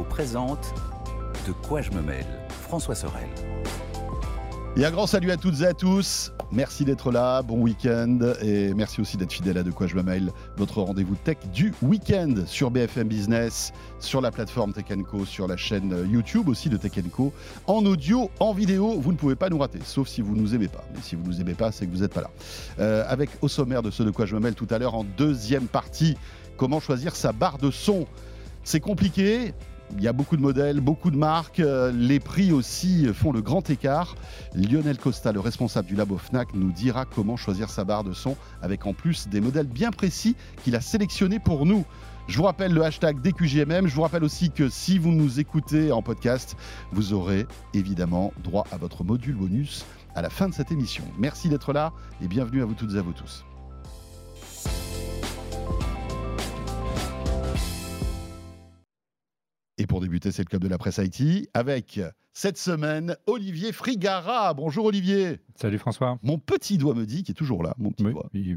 [0.00, 0.72] Présente
[1.46, 3.28] De quoi je me mêle François Sorel.
[4.74, 6.32] Et un grand salut à toutes et à tous.
[6.50, 10.02] Merci d'être là, bon week-end et merci aussi d'être fidèle à De quoi je me
[10.02, 15.46] mail, votre rendez-vous tech du week-end sur BFM Business, sur la plateforme Tech Co, sur
[15.46, 17.34] la chaîne YouTube aussi de Tech Co,
[17.66, 18.98] en audio, en vidéo.
[18.98, 20.84] Vous ne pouvez pas nous rater, sauf si vous nous aimez pas.
[20.94, 22.30] Mais si vous nous aimez pas, c'est que vous n'êtes pas là.
[22.80, 25.04] Euh, avec au sommaire de ce De quoi je me mêle tout à l'heure en
[25.04, 26.16] deuxième partie,
[26.56, 28.06] comment choisir sa barre de son.
[28.64, 29.54] C'est compliqué,
[29.96, 31.60] il y a beaucoup de modèles, beaucoup de marques.
[31.60, 34.14] euh, Les prix aussi font le grand écart.
[34.54, 38.36] Lionel Costa, le responsable du labo FNAC, nous dira comment choisir sa barre de son
[38.62, 40.34] avec en plus des modèles bien précis
[40.64, 41.84] qu'il a sélectionnés pour nous.
[42.28, 43.86] Je vous rappelle le hashtag DQJMM.
[43.88, 46.56] Je vous rappelle aussi que si vous nous écoutez en podcast,
[46.92, 49.84] vous aurez évidemment droit à votre module bonus
[50.14, 51.04] à la fin de cette émission.
[51.18, 53.44] Merci d'être là et bienvenue à vous toutes et à vous tous.
[59.82, 61.98] Et pour débuter, c'est le club de la presse IT avec
[62.32, 64.54] cette semaine Olivier Frigara.
[64.54, 65.40] Bonjour Olivier.
[65.56, 66.20] Salut François.
[66.22, 68.56] Mon petit doigt me dit, qui est toujours là, mon petit Oui, doigt, oui,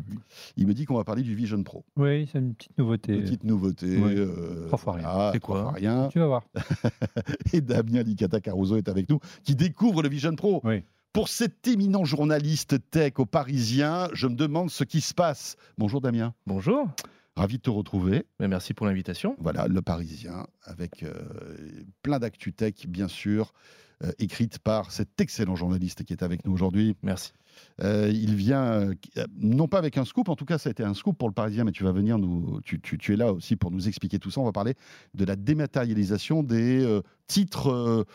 [0.56, 1.84] il me dit qu'on va parler du Vision Pro.
[1.96, 3.18] oui, c'est une petite nouveauté.
[3.20, 3.98] Petite nouveauté.
[3.98, 4.14] Oui.
[4.18, 5.32] euh, Trois fois rien.
[5.34, 6.10] C'est trois quoi fois rien.
[6.10, 6.44] Tu vas voir.
[7.54, 10.62] Et Damien Licata Caruso est avec nous, qui découvre le Vision Pro.
[10.64, 10.84] Oui.
[11.12, 15.56] Pour cet éminent journaliste tech au Parisien, je me demande ce qui se passe.
[15.80, 16.88] Bonjour Damien, Bonjour,
[17.36, 18.26] ravi de te retrouver.
[18.40, 19.36] Mais merci pour l'invitation.
[19.40, 21.14] Voilà, le Parisien, avec euh,
[22.02, 23.54] plein d'actu tech, bien sûr,
[24.04, 26.96] euh, écrite par cet excellent journaliste qui est avec nous aujourd'hui.
[27.04, 27.32] Merci.
[27.82, 28.94] Euh, il vient, euh,
[29.38, 31.34] non pas avec un scoop, en tout cas ça a été un scoop pour le
[31.34, 34.20] Parisien, mais tu vas venir nous, tu, tu- tu es là aussi pour nous expliquer
[34.20, 34.42] tout ça.
[34.42, 34.74] On va parler
[35.14, 38.06] de la dématérialisation des titres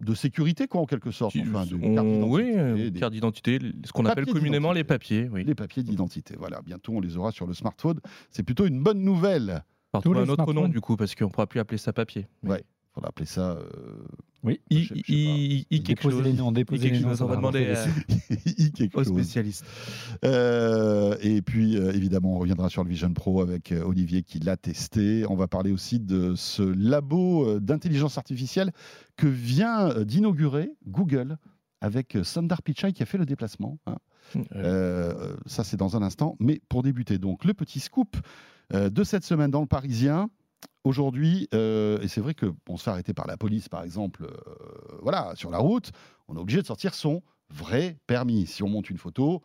[0.00, 1.34] de sécurité, quoi, en quelque sorte.
[1.36, 4.82] Enfin, de On- cartes oui, d'identité, euh, des- carte d'identité, ce qu'on appelle communément les
[4.84, 5.22] d'identité.
[5.24, 5.28] papiers.
[5.32, 5.44] Oui.
[5.44, 6.34] les papiers d'identité.
[6.38, 7.98] Voilà, bientôt on les aura sur le smartphone.
[8.30, 9.64] C'est plutôt une bonne nouvelle.
[9.90, 11.78] Par Tous trouver les un autre nom du coup, parce qu'on ne pourra plus appeler
[11.78, 12.28] ça papier.
[12.42, 12.64] Mais Ouais.
[12.98, 13.52] Il faudra appeler ça.
[13.52, 13.68] euh,
[14.42, 14.60] Oui.
[14.70, 16.20] I, Je je I- I- I quelque chose.
[16.24, 17.08] les noms, déposez quelque les noms.
[17.10, 17.74] chose, ça on va demander
[18.74, 19.12] quelque aux chose.
[19.12, 19.64] spécialistes.
[20.24, 24.38] Euh, et puis, euh, évidemment, on reviendra sur le Vision Pro avec euh, Olivier qui
[24.40, 25.24] l'a testé.
[25.28, 28.72] On va parler aussi de ce labo euh, d'intelligence artificielle
[29.16, 31.36] que vient euh, d'inaugurer Google
[31.80, 33.78] avec euh, Sundar Pichai qui a fait le déplacement.
[33.86, 33.96] hein.
[34.36, 36.36] Euh, Euh, ça, c'est dans un instant.
[36.40, 38.16] Mais pour débuter, donc, le petit scoop
[38.74, 40.28] euh, de cette semaine dans le Parisien.
[40.88, 44.98] Aujourd'hui, euh, et c'est vrai qu'on se fait arrêter par la police, par exemple, euh,
[45.02, 45.90] voilà, sur la route,
[46.28, 48.46] on est obligé de sortir son vrai permis.
[48.46, 49.42] Si on monte une photo,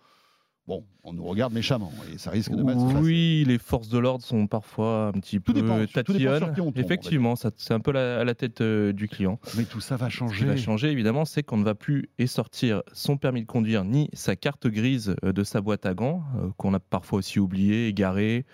[0.68, 3.98] bon, on nous regarde méchamment et ça risque de mal se oui, les forces de
[3.98, 6.56] l'ordre sont parfois un petit Tout peu dépend, tout dépend sur tatillonnes.
[6.56, 9.38] tombe, Effectivement, c'est un peu la- à la tête euh, du client.
[9.58, 10.46] Mais tout ça va Ce qui changer.
[10.46, 14.10] va changer, évidemment, c'est qu'on ne va plus et sortir son permis de conduire ni
[14.14, 18.46] sa carte grise de sa boîte à gants, euh, qu'on a parfois aussi oublié, égaré.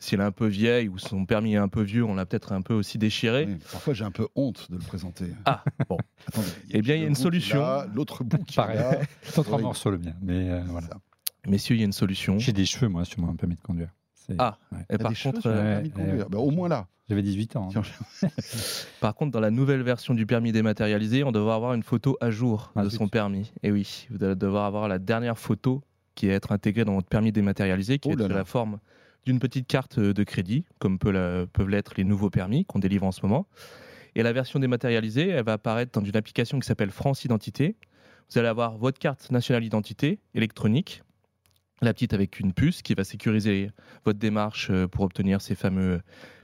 [0.00, 2.24] Si elle est un peu vieille ou son permis est un peu vieux, on l'a
[2.24, 3.46] peut-être un peu aussi déchiré.
[3.48, 5.26] Oui, parfois, j'ai un peu honte de le présenter.
[5.44, 5.98] Ah, bon.
[6.28, 7.60] Attendez, Eh bien, il y a une solution.
[7.94, 8.78] L'autre bout qui Pareil.
[9.22, 9.64] C'est autre Horrible.
[9.66, 10.12] morceau le mien.
[10.22, 10.86] Mais euh, voilà.
[10.86, 10.96] Ça.
[11.48, 12.38] Messieurs, il y a une solution.
[12.38, 13.88] J'ai des cheveux, moi, sur mon permis de conduire.
[14.38, 14.58] Ah.
[14.72, 14.78] ouais.
[14.90, 16.24] Et par contre, euh, de.
[16.28, 16.86] Ben, au moins là.
[17.08, 17.70] J'avais 18 ans.
[17.74, 17.82] hein.
[19.00, 22.30] Par contre, dans la nouvelle version du permis dématérialisé, on devra avoir une photo à
[22.30, 23.50] jour Ah, de son permis.
[23.62, 25.82] Et oui, vous allez devoir avoir la dernière photo
[26.14, 28.28] qui va être intégrée dans votre permis dématérialisé, qui Oh est là.
[28.28, 28.78] la forme
[29.28, 33.04] d'une petite carte de crédit, comme peut la- peuvent l'être les nouveaux permis qu'on délivre
[33.06, 33.46] en ce moment.
[34.14, 37.76] Et la version dématérialisée, elle va apparaître dans une application qui s'appelle France Identité.
[38.30, 41.02] Vous allez avoir votre carte nationale d'identité électronique,
[41.82, 43.70] la petite avec une puce qui va sécuriser
[44.04, 46.00] votre démarche euh, pour obtenir ces fameux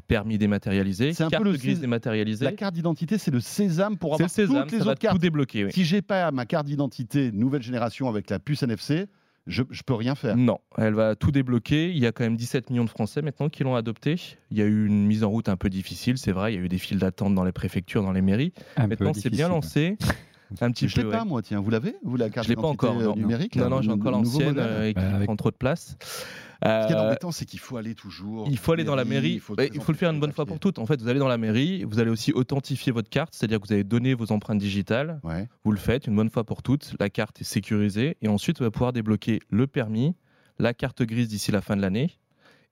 [0.06, 2.44] permis dématérialisés, C'est un peu le grise dématérialisée.
[2.44, 5.14] La carte d'identité, c'est le sésame pour avoir sésame, toutes les ça va autres cartes.
[5.16, 5.64] tout débloquer.
[5.64, 5.72] oui.
[5.72, 9.06] Si j'ai pas ma carte d'identité nouvelle génération avec la puce NFC,
[9.46, 10.36] je, je peux rien faire.
[10.36, 11.90] Non, elle va tout débloquer.
[11.90, 14.16] Il y a quand même 17 millions de Français maintenant qui l'ont adopté.
[14.50, 16.52] Il y a eu une mise en route un peu difficile, c'est vrai.
[16.52, 18.52] Il y a eu des files d'attente dans les préfectures, dans les mairies.
[18.76, 19.96] Un Maintenant, c'est bien lancé.
[20.60, 21.10] Un petit Je l'ai peu.
[21.10, 21.28] pas ouais.
[21.28, 21.60] moi, tiens.
[21.60, 22.98] Vous l'avez Vous la carte Je l'ai pas encore.
[23.00, 25.36] euh, Non, numérique non, là, non, j'ai encore l'ancienne euh, et qui Bah, avec- prend
[25.36, 25.96] trop de place.
[26.00, 28.46] Ce qui est Euh, embêtant, c'est qu'il faut aller toujours.
[28.48, 29.32] il faut aller dans la mairie.
[29.32, 30.78] il faut Il faut le faire une bonne fois pour toutes.
[30.78, 33.66] En fait, vous allez dans la mairie, vous allez aussi authentifier votre carte, c'est-à-dire que
[33.66, 35.20] vous allez donner vos empreintes digitales.
[35.24, 35.48] Ouais.
[35.64, 36.94] Vous le faites une bonne fois pour toutes.
[37.00, 40.14] La carte est sécurisée et ensuite, vous allez pouvoir débloquer le permis,
[40.58, 42.12] la carte grise d'ici la fin de l'année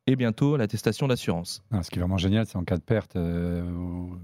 [0.07, 1.63] et bientôt l'attestation d'assurance.
[1.71, 3.17] Non, ce qui est vraiment génial, c'est en cas de perte.
[3.17, 3.63] euh,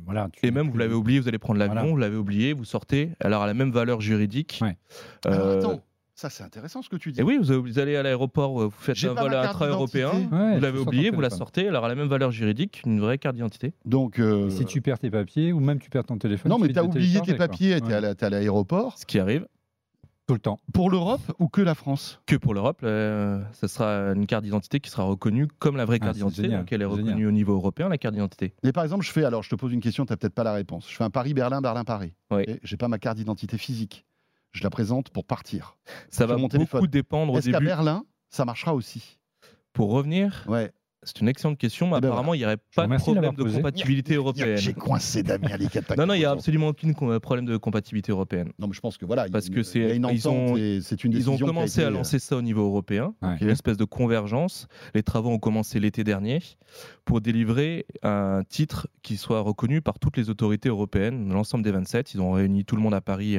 [0.05, 1.91] voilà, tu Et même, plus- vous l'avez oublié, vous allez prendre l'avion, Voilà.
[1.91, 4.59] vous l'avez oublié, vous sortez, alors à la même valeur juridique.
[4.63, 4.77] Ouais.
[5.25, 5.81] Alors Euh, attends,
[6.17, 7.21] ça c'est intéressant ce que tu dis.
[7.21, 10.11] et oui, vous, allez à l'aéroport, euh, vous faites un vol intra-européen.
[10.33, 13.19] Ouais, vous l'avez oublié, vous la sortez, alors à la même valeur juridique, une vraie
[13.19, 13.73] carte d'identité.
[13.85, 14.19] Donc.
[14.19, 16.51] euh, Si tu perds tes papiers ou même tu perds ton téléphone.
[16.51, 18.03] Non, mais tu as oublié tes papiers, tu Ouais.
[18.03, 18.99] es à l'aéroport.
[18.99, 19.47] Ce qui arrive,
[20.29, 20.61] Tout le temps.
[20.75, 22.21] Pour l'Europe ou que la France?
[22.27, 25.97] Que pour l'Europe, euh, ce sera une carte d'identité qui sera reconnue comme la vraie
[26.03, 27.27] Ah, carte d'identité, donc elle est reconnue génial.
[27.29, 28.53] au niveau européen, la carte d'identité.
[28.63, 30.45] Mais par exemple, je fais, alors je te pose une question, tu n'as peut-être pas
[30.45, 30.87] la réponse.
[30.91, 32.13] Je fais un Paris-Berlin, Berlin-Paris.
[32.31, 32.45] Oui.
[32.63, 34.05] J'ai pas ma carte d'identité physique.
[34.53, 35.79] Je la présente pour partir.
[36.11, 36.81] Ça va mon téléphone.
[36.81, 37.61] beaucoup dépendre au Est-ce qu'à.
[37.61, 39.19] Berlin, ça marchera aussi?
[39.73, 40.73] Pour revenir, Ouais.
[41.03, 43.43] C'est une excellente question, mais Eh ben apparemment, il n'y aurait pas de problème de
[43.43, 43.57] posé.
[43.57, 44.57] compatibilité européenne.
[44.59, 45.95] J'ai coincé Damien Licata.
[45.97, 48.53] Non, non, il n'y a absolument aucun problème de compatibilité européenne.
[48.59, 49.27] Non, mais je pense que voilà.
[49.31, 51.91] Parce que c'est- une ils ont- et c'est une Ils ont commencé été, à euh,
[51.93, 53.15] lancer ça au niveau européen.
[53.23, 53.37] Ouais.
[53.41, 54.67] Une espèce de convergence.
[54.95, 56.41] Les travaux ont commencé l'été dernier
[57.05, 62.15] pour délivrer un titre qui soit reconnu par toutes les autorités européennes, l'ensemble des 27.
[62.15, 63.39] Ils ont réuni tout le monde à Paris.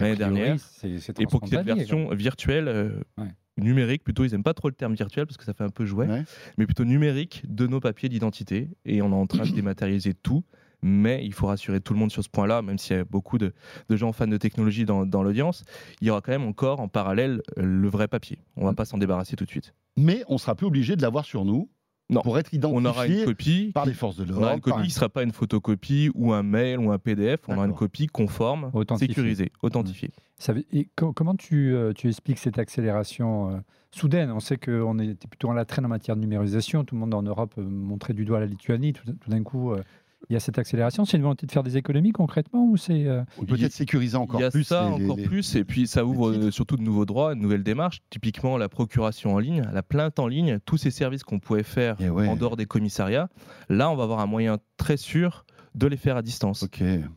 [0.00, 0.56] L'année dernière.
[0.58, 3.26] c'est- c'est Et pour qu'il y ait une version virtuelle, euh, Ouais.
[3.58, 5.84] Numérique plutôt, ils n'aiment pas trop le terme virtuel parce que ça fait un peu
[5.86, 6.22] jouet, Ouais.
[6.58, 8.68] mais plutôt numérique de nos papiers d'identité.
[8.84, 10.44] Et on est en train de dématérialiser tout.
[10.82, 13.38] Mais il faut rassurer tout le monde sur ce point-là, même s'il y a beaucoup
[13.38, 13.54] de,
[13.88, 15.64] de gens fans de technologie dans, dans l'audience,
[16.02, 18.38] il y aura quand même encore en parallèle le vrai papier.
[18.56, 18.66] On Mm.
[18.66, 19.72] va pas s'en débarrasser tout de suite.
[19.96, 21.70] Mais on sera plus obligé de l'avoir sur nous
[22.08, 22.22] Non.
[22.22, 24.42] pour être On aura une identifié copie par qui- les forces de On aura une
[24.46, 24.62] l'ordre.
[24.62, 27.66] copie qui ne sera pas une photocopie ou un mail ou un PDF, on aura
[27.66, 30.10] une copie conforme, sécurisée, authentifiée.
[30.38, 33.56] Ça veut- et co- comment tu, euh, tu expliques cette accélération euh,
[33.90, 34.30] soudaine?
[34.30, 36.84] On sait qu'on était plutôt en la traîne en matière de numérisation.
[36.84, 38.92] Tout le monde en Europe euh, montrait du doigt la Lituanie.
[38.92, 39.82] Tout, tout d'un coup, euh,
[40.28, 41.04] il y a cette accélération.
[41.04, 44.42] C'est une volonté de faire des économies concrètement ou c'est euh, Peut-être sécuriser encore Il
[44.42, 44.64] y a plus.
[44.64, 47.40] ça les- encore les- plus, et puis ça ouvre euh, surtout de nouveaux droits, de
[47.40, 48.00] nouvelles démarches.
[48.10, 51.96] Typiquement, la procuration en ligne, la plainte en ligne, tous ces services qu'on pouvait faire
[52.00, 52.28] Eh ouais.
[52.28, 53.28] en dehors des commissariats.
[53.68, 56.66] Là, on va avoir un moyen très sûr de les faire à distance.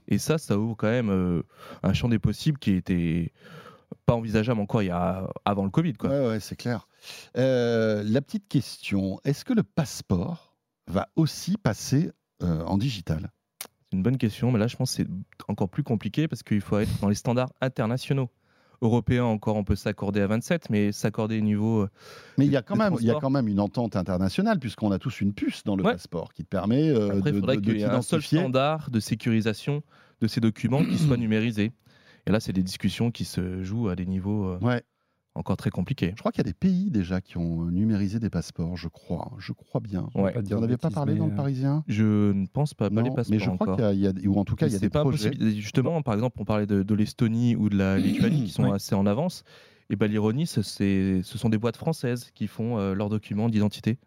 [0.09, 1.41] Et ça, ça ouvre quand même euh,
[1.83, 3.31] un champ des possibles qui était
[4.05, 5.93] pas envisageable encore il y a avant le Covid.
[5.93, 6.09] Quoi.
[6.09, 6.87] Ouais, ouais, c'est clair.
[7.37, 10.57] Euh, la petite question est-ce que le passeport
[10.87, 12.11] va aussi passer
[12.43, 13.31] euh, en digital
[13.61, 15.09] C'est une bonne question, mais là, je pense que c'est
[15.47, 18.29] encore plus compliqué parce qu'il faut être dans les standards internationaux.
[18.81, 21.81] Européens, encore, on peut s'accorder à 27, mais s'accorder au niveau.
[21.81, 21.89] euh,
[22.37, 23.21] Mais il y a quand même, il y a transport.
[23.21, 25.91] quand même une entente internationale puisqu'on a tous une puce dans le Ouais.
[25.91, 28.01] passeport qui te permet euh, Après, de, il faudrait de- de qu'il y ait un
[28.01, 29.83] seul standard de sécurisation
[30.21, 31.73] de ces documents qui soit numérisé.
[32.25, 34.81] Et là, c'est des discussions qui se jouent à des niveaux euh, Ouais.
[35.39, 36.11] Encore très compliqués.
[36.15, 38.87] Je crois qu'il y a des pays déjà qui ont euh, numérisé des passeports, je
[38.89, 39.31] crois.
[39.39, 40.07] Je crois bien.
[40.13, 40.33] vais Ouais.
[40.33, 40.41] pas
[40.77, 41.83] pas parlé dans le euh, Parisien?
[41.87, 43.99] Je ne pense pas, pas Non, les passeports mais je crois qu'il y a, il
[43.99, 45.29] y a- ou en tout cas, il y a des pas projets.
[45.29, 45.51] impossible.
[45.55, 48.71] Justement, par exemple, on parlait de, de l'Estonie ou de la Lituanie qui sont Oui.
[48.75, 49.43] assez en avance.
[49.89, 53.97] Et ben, l'ironie, ce sont des boîtes françaises qui font euh, leurs documents d'identité.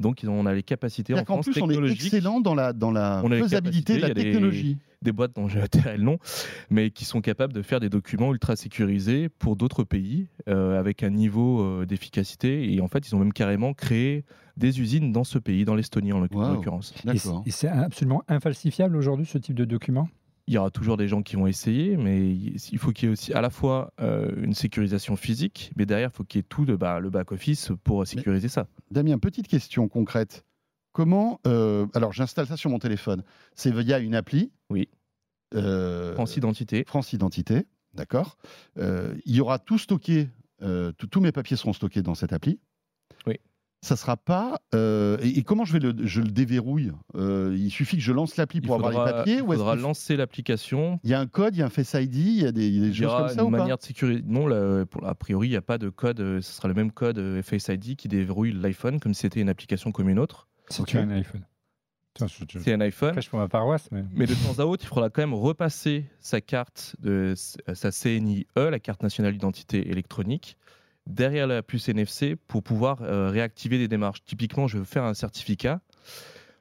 [0.00, 2.92] Donc, on a les capacités en France plus, on est technologiques, excellent dans la, dans
[2.92, 4.78] la faisabilité de la des- technologie.
[5.02, 6.18] des boîtes dont j'ai atterré le nom,
[6.70, 11.02] mais qui sont capables de faire des documents ultra sécurisés pour d'autres pays euh, avec
[11.02, 12.72] un niveau euh, d'efficacité.
[12.72, 14.24] Et en fait, ils ont même carrément créé
[14.56, 16.54] des usines dans ce pays, dans l'Estonie en en Wow.
[16.54, 16.92] l'occurrence.
[16.92, 17.42] Et c'est- D'accord.
[17.46, 20.08] et c'est absolument infalsifiable aujourd'hui ce type de document?
[20.48, 23.12] Il y aura toujours des gens qui vont essayer, mais il faut qu'il y ait
[23.12, 26.46] aussi à la fois euh, une sécurisation physique, mais derrière, il faut qu'il y ait
[26.48, 28.66] tout de, bah, le back-office pour sécuriser ça.
[28.90, 30.46] Damien, petite question concrète.
[30.92, 31.38] Comment.
[31.46, 33.24] euh, alors, j'installe ça sur mon téléphone.
[33.54, 34.50] C'est via une appli?
[34.70, 34.88] Oui.
[35.54, 36.82] Euh, France Identité.
[36.86, 37.66] France Identité.
[37.92, 38.38] D'accord.
[38.76, 40.30] Il y aura tout stocké.
[40.60, 42.58] tous mes papiers seront stockés dans cette appli.
[43.80, 44.60] Ça sera pas.
[44.74, 48.12] euh, et, et comment je vais le, je le déverrouille Euh, Il suffit que je
[48.12, 50.98] lance l'appli pour avoir les papiers il faudra lancer l'application.
[51.04, 52.70] il y a un code, il y a un Face ID, il y a des,
[52.70, 53.58] des Il y choses aura comme ça une ou pas?
[53.58, 54.22] manière de sécuriser.
[54.26, 56.18] Non, là, pour- a priori, il n'y a pas de code.
[56.20, 59.40] euh, Ce sera le même code euh, Face ID qui déverrouille l'iPhone comme si c'était
[59.40, 60.48] une application comme une autre.
[60.70, 60.94] C'est Ok.
[60.96, 61.44] un iPhone.
[62.20, 63.12] Je, je, C'est un iPhone.
[63.12, 66.04] prêche pour ma paroisse, mais Mais de temps à autre, il faudra quand même repasser
[66.18, 70.56] sa carte, de, sa CNIE, la carte nationale d'identité électronique,
[71.08, 74.22] derrière la puce NFC pour pouvoir euh, réactiver des démarches.
[74.24, 75.80] Typiquement, je veux faire un certificat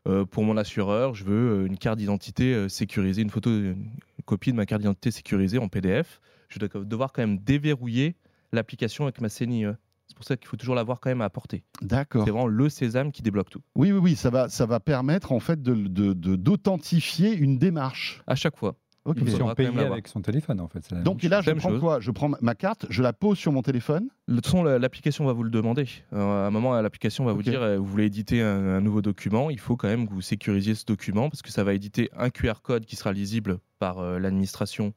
[0.08, 3.92] euh, pour mon assureur, je veux euh, une carte d'identité sécurisée, une photo, une
[4.26, 6.20] copie de ma carte d'identité sécurisée en PDF.
[6.50, 8.16] Je dois devoir quand même déverrouiller
[8.54, 9.66] l'application avec ma CNIE.
[10.08, 11.64] C'est pour ça qu'il faut toujours l'avoir quand même à portée.
[11.82, 12.24] D'accord.
[12.24, 13.62] C'est vraiment le sésame qui débloque tout.
[13.76, 17.58] Oui, oui, oui, ça va, ça va permettre en fait de, de- de- d'authentifier une
[17.58, 18.22] démarche.
[18.26, 18.78] À chaque fois.
[19.08, 19.18] Ok.
[19.22, 19.94] Il si faudra on quand même payait l'avoir.
[19.94, 20.88] avec son téléphone en fait.
[20.92, 21.80] la Donc là, je prends chose.
[21.80, 22.00] quoi?
[22.00, 24.10] Je prends ma- carte, je la pose sur mon téléphone?
[24.28, 25.86] De toute façon, la- l'application va vous le demander.
[26.14, 28.48] Euh, à un moment, l'application va vous dire euh, vous voulez éditer un,
[28.78, 31.64] un nouveau document, il faut quand même que vous sécurisiez ce document parce que ça
[31.64, 34.94] va éditer un QR code qui sera lisible par euh, l'administration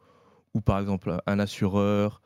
[0.55, 2.21] ou par exemple un assureur,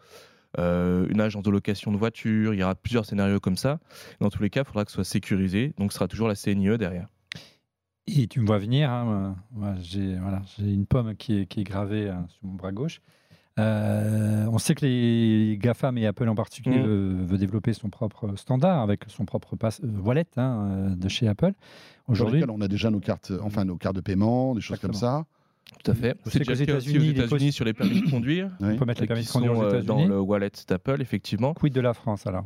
[0.58, 2.54] euh, une agence de location de voiture.
[2.54, 3.78] Il y aura plusieurs scénarios comme ça.
[4.20, 5.74] Dans tous les cas, il faudra que ce soit sécurisé.
[5.78, 7.08] Donc, ce sera toujours la CNIE derrière.
[8.06, 11.60] Et tu me vois venir, hein, moi, j'ai voilà, j'ai une pomme qui est, qui
[11.60, 13.00] est gravée hein, sur mon bras gauche.
[13.58, 16.84] Euh, on sait que les GAFAM et Apple en particulier Mhm.
[16.86, 21.08] veut, veut développer son propre standard avec son propre pass, euh, wallet hein, euh, de
[21.08, 21.52] chez Apple.
[22.08, 25.24] Aujourd'hui, on a déjà nos cartes, enfin nos cartes de paiement, des choses comme ça.
[25.82, 26.16] Tout à fait.
[26.26, 28.50] C'est qu'aux États-Unis, les États-Unis sur les permis de conduire.
[28.60, 28.68] Oui.
[28.74, 30.06] On peut mettre les permis de sont conduire aux euh, dans États-Unis.
[30.08, 31.54] le wallet d'Apple, effectivement.
[31.54, 32.44] Quid de la France alors?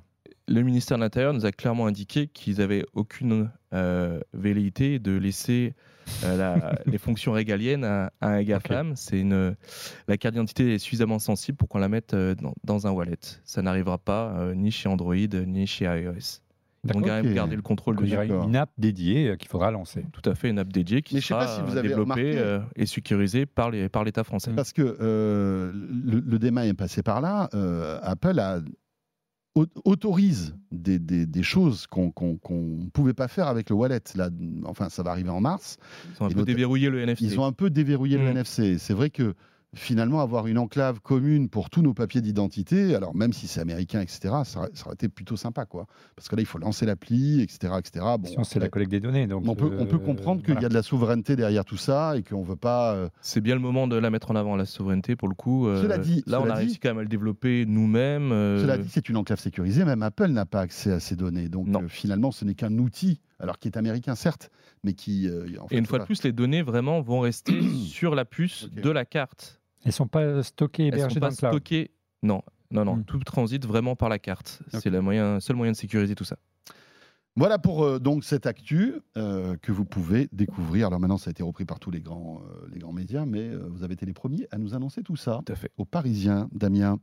[0.49, 5.75] Le ministère de l'Intérieur nous a clairement indiqué qu'ils n'avaient aucune euh, velléité de laisser
[6.25, 8.97] euh, la- les fonctions régaliennes à, à un GAFAM.
[8.97, 9.55] C'est une,
[10.09, 13.19] la carte d'identité est suffisamment sensible pour qu'on la mette euh, dans, dans un wallet.
[13.45, 16.41] Ça n'arrivera pas euh, ni chez Android ni chez iOS.
[16.85, 17.09] Ils vont D'accord.
[17.09, 17.35] quand même Ok.
[17.35, 18.17] garder le contrôle Donc, il y dessus.
[18.19, 18.49] aura D'accord.
[18.49, 20.07] une app dédiée qu'il faudra lancer.
[20.13, 22.39] Tout à fait, une app dédiée qui Mais sera pas si vous avez développée remarqué-
[22.39, 24.53] euh, et sécurisée par les- par l'État français.
[24.55, 27.49] Parce que euh, le, le DEMA est passé par là.
[27.53, 28.61] euh, Apple a-
[29.85, 34.01] autorise des, des- des choses qu'on ne pouvait pas faire avec le wallet.
[34.15, 34.31] Là,
[34.65, 35.77] enfin, ça va arriver en mars.
[36.19, 37.21] Ils ont un peu déverrouillé le NFT.
[37.23, 38.37] Ils ont un peu déverrouillé le Mm.
[38.37, 38.79] NFC.
[38.79, 39.35] C'est vrai que
[39.75, 44.01] finalement, avoir une enclave commune pour tous nos papiers d'identité, alors même si c'est américain,
[44.01, 45.67] etc., ça, aurait- ça aurait été plutôt sympa.
[45.67, 45.87] quoi.
[46.17, 47.75] Parce que là, il faut lancer l'appli, etc.
[47.79, 48.05] etc.
[48.19, 49.27] Bon, Sinon, c'est la collecte des données.
[49.27, 51.77] Donc, on, peut, on peut euh, comprendre qu'il y a de la souveraineté derrière tout
[51.77, 52.95] ça et qu'on ne veut pas...
[52.95, 55.69] euh, C'est bien le moment de la mettre en avant, la souveraineté, pour le coup.
[55.69, 58.33] euh, Cela dit- là, on a dit- réussi quand même à le développer nous-mêmes.
[58.33, 59.85] euh, Cela dit, c'est une enclave sécurisée.
[59.85, 61.49] Même Apple n'a pas accès à ces données.
[61.49, 61.83] Donc Non.
[61.83, 64.51] euh, finalement, ce n'est qu'un outil, alors qui est américain certes,
[64.83, 65.29] mais qui...
[65.29, 68.25] euh, en fait, Et une fois de plus, les données vraiment vont rester sur la
[68.25, 69.58] puce de la carte.
[69.85, 71.53] Elles ne sont pas stockées, Elles hébergées sont dans pas le cloud.
[71.53, 71.91] stockées.
[72.23, 72.97] Non, non, non.
[72.97, 73.05] Hmm.
[73.05, 74.61] Tout transite vraiment par la carte.
[74.73, 76.37] C'est le moyen, seul moyen de sécuriser tout ça.
[77.37, 80.89] Voilà pour euh, donc cette actu euh, que vous pouvez découvrir.
[80.89, 83.51] Alors maintenant, ça a été repris par tous les grands, euh, les grands médias, mais
[83.51, 85.41] euh, vous avez été les premiers à nous annoncer tout ça.
[85.47, 85.71] Tout à fait.
[85.79, 86.99] Aux Parisiens, Damien.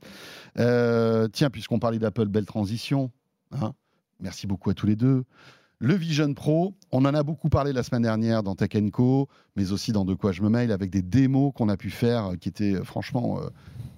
[0.59, 3.11] Euh, tiens, puisqu'on parlait d'Apple, belle transition.
[3.53, 3.73] hein.
[4.19, 5.23] Merci beaucoup à tous les deux.
[5.85, 9.71] Le Vision Pro, on en a beaucoup parlé la semaine dernière dans Tech Co, mais
[9.71, 12.35] aussi dans De quoi je me mail, avec des démos qu'on a pu faire euh,
[12.37, 13.49] qui étaient euh, franchement euh,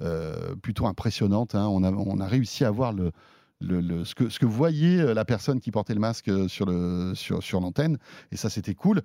[0.02, 1.56] euh, plutôt impressionnantes.
[1.56, 1.66] hein.
[1.70, 3.14] On, a, on a réussi à voir le,
[3.62, 7.14] le- le- ce, que, ce que voyait la personne qui portait le masque sur, le,
[7.16, 7.98] sur, sur l'antenne,
[8.34, 9.02] et ça c'était cool.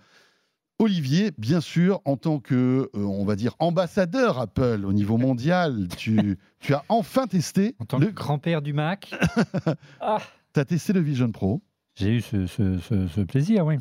[0.80, 5.86] Olivier, bien sûr, en tant que, euh, on va dire, ambassadeur Apple au niveau mondial,
[5.96, 9.14] tu, tu as enfin testé En tant le, que grand-père du Mac,
[10.00, 10.18] ah,
[10.52, 11.62] t'as testé le Vision Pro.
[11.94, 13.76] J'ai eu ce, ce- ce- ce plaisir, oui.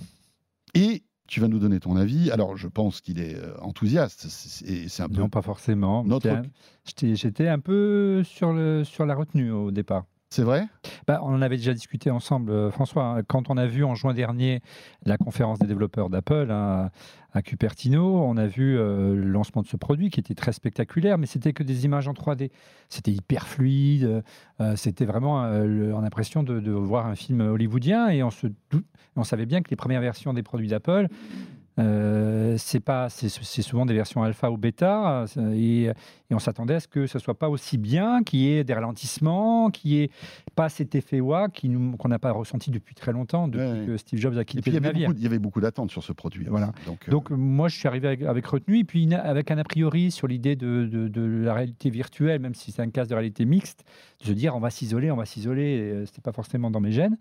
[0.74, 2.30] Et tu vas nous donner ton avis.
[2.32, 4.28] Alors, je pense qu'il est euh, enthousiaste.
[4.30, 5.22] C'est un peu.
[5.22, 6.04] Non, pas forcément.
[6.04, 6.28] Notre-
[6.86, 10.06] j'étais un peu sur, le, sur la retenue au départ.
[10.34, 10.66] C'est vrai?
[11.08, 13.04] Bah, on en avait déjà discuté ensemble, euh, François.
[13.04, 13.22] hein.
[13.28, 14.62] Quand on a vu en juin dernier
[15.06, 19.76] la conférence des développeurs d'Apple à Cupertino, on a vu euh, le lancement de ce
[19.76, 22.50] produit qui était très spectaculaire, mais c'était que des images en 3D.
[22.88, 24.24] C'était hyper fluide.
[24.62, 29.70] euh, c'était vraiment en impression de, voir un film hollywoodien et on savait bien que
[29.70, 31.10] les premières versions des produits d'Apple.
[31.80, 33.30] Euh, c'est pas, c'est
[33.62, 35.94] souvent des versions alpha ou bêta, et, et
[36.34, 39.70] on s'attendait à ce que ce soit pas aussi bien, qu'il y ait des ralentissements,
[39.72, 40.10] qu'il y ait
[40.56, 43.86] pas cet effet wa qu'on n'a pas ressenti depuis très longtemps, depuis Ouais.
[43.86, 45.08] que Steve Jobs a quitté il y le avait navire.
[45.10, 46.46] beaucoup, il y avait beaucoup d'attentes sur ce produit.
[46.50, 46.70] Voilà.
[46.76, 46.86] aussi.
[46.88, 49.64] Donc, euh, Donc moi, je suis arrivé avec, avec retenue, et puis avec un a
[49.64, 53.16] priori sur l'idée de, de- de la réalité virtuelle, même si c'est un casque de
[53.16, 53.86] réalité mixte,
[54.22, 56.92] de se dire on va s'isoler, on va s'isoler, euh, c'était pas forcément dans mes
[56.92, 57.18] gènes.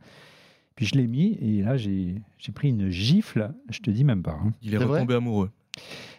[0.76, 4.22] Puis je l'ai mis, et là j'ai j'ai pris une gifle, je te dis même
[4.22, 4.38] pas.
[4.42, 4.52] hein.
[4.62, 5.50] Il est, retombé amoureux.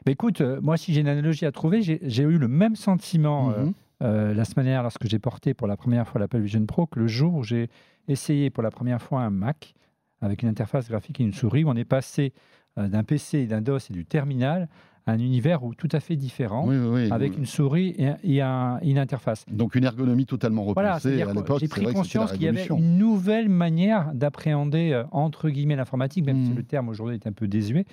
[0.06, 3.52] Mais écoute, euh, moi si j'ai une analogie à trouver, j'ai eu le même sentiment
[3.52, 3.74] euh, mhm.
[4.04, 7.00] euh, la semaine dernière lorsque j'ai porté pour la première fois l'Apple Vision Pro que
[7.00, 7.70] le jour où j'ai
[8.08, 9.74] essayé pour la première fois un Mac
[10.22, 12.34] avec une interface graphique et une souris, où on est passé
[12.78, 14.70] euh, d'un PC et d'un DOS et du terminal
[15.08, 17.12] un univers tout à fait différent, Oui, oui, oui.
[17.12, 19.46] avec une souris et, et un- une interface.
[19.52, 20.88] Donc une ergonomie totalement repensée.
[20.88, 25.04] à que l'époque, j'ai pris vrai conscience qu'il y avait une nouvelle manière d'appréhender euh,
[25.12, 26.58] entre guillemets l'informatique, même si Mhm.
[26.58, 27.86] le terme aujourd'hui est un peu désuet,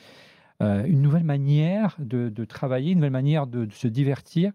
[0.63, 4.53] euh, une nouvelle manière de, de travailler, une nouvelle manière de, de se divertir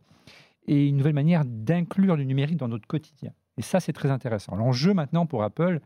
[0.67, 3.31] et une nouvelle manière d'inclure du numérique dans notre quotidien.
[3.57, 4.55] Et ça, c'est très intéressant.
[4.55, 5.79] L'enjeu maintenant pour Apple,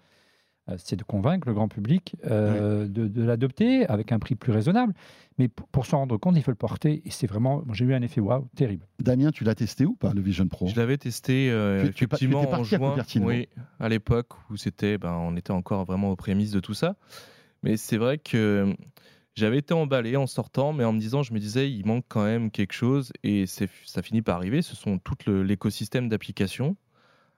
[0.78, 4.94] c'est de convaincre le grand public euh, de, de l'adopter avec un prix plus raisonnable.
[5.40, 7.02] Mais pour, pour s'en rendre compte, il faut le porter.
[7.06, 8.86] Et c'est vraiment, j'ai eu un effet waouh, terrible.
[9.00, 10.68] Damien, tu l'as testé ou pas, le Vision Pro?
[10.68, 13.28] Je l'avais testé euh, Tu- tu pas- tu effectivement étais en à juin, Cupertino.
[13.28, 13.48] oui,
[13.80, 16.96] à l'époque où c'était, ben, on était encore vraiment aux prémices de tout ça.
[17.64, 18.76] Mais c'est vrai que
[19.36, 22.24] j'avais été emballé en sortant, mais en me disant, je me disais, il manque quand
[22.24, 24.64] même quelque chose, et c'est, ça finit par arriver.
[24.64, 26.76] Ce sont tout l'écosystème d'applications.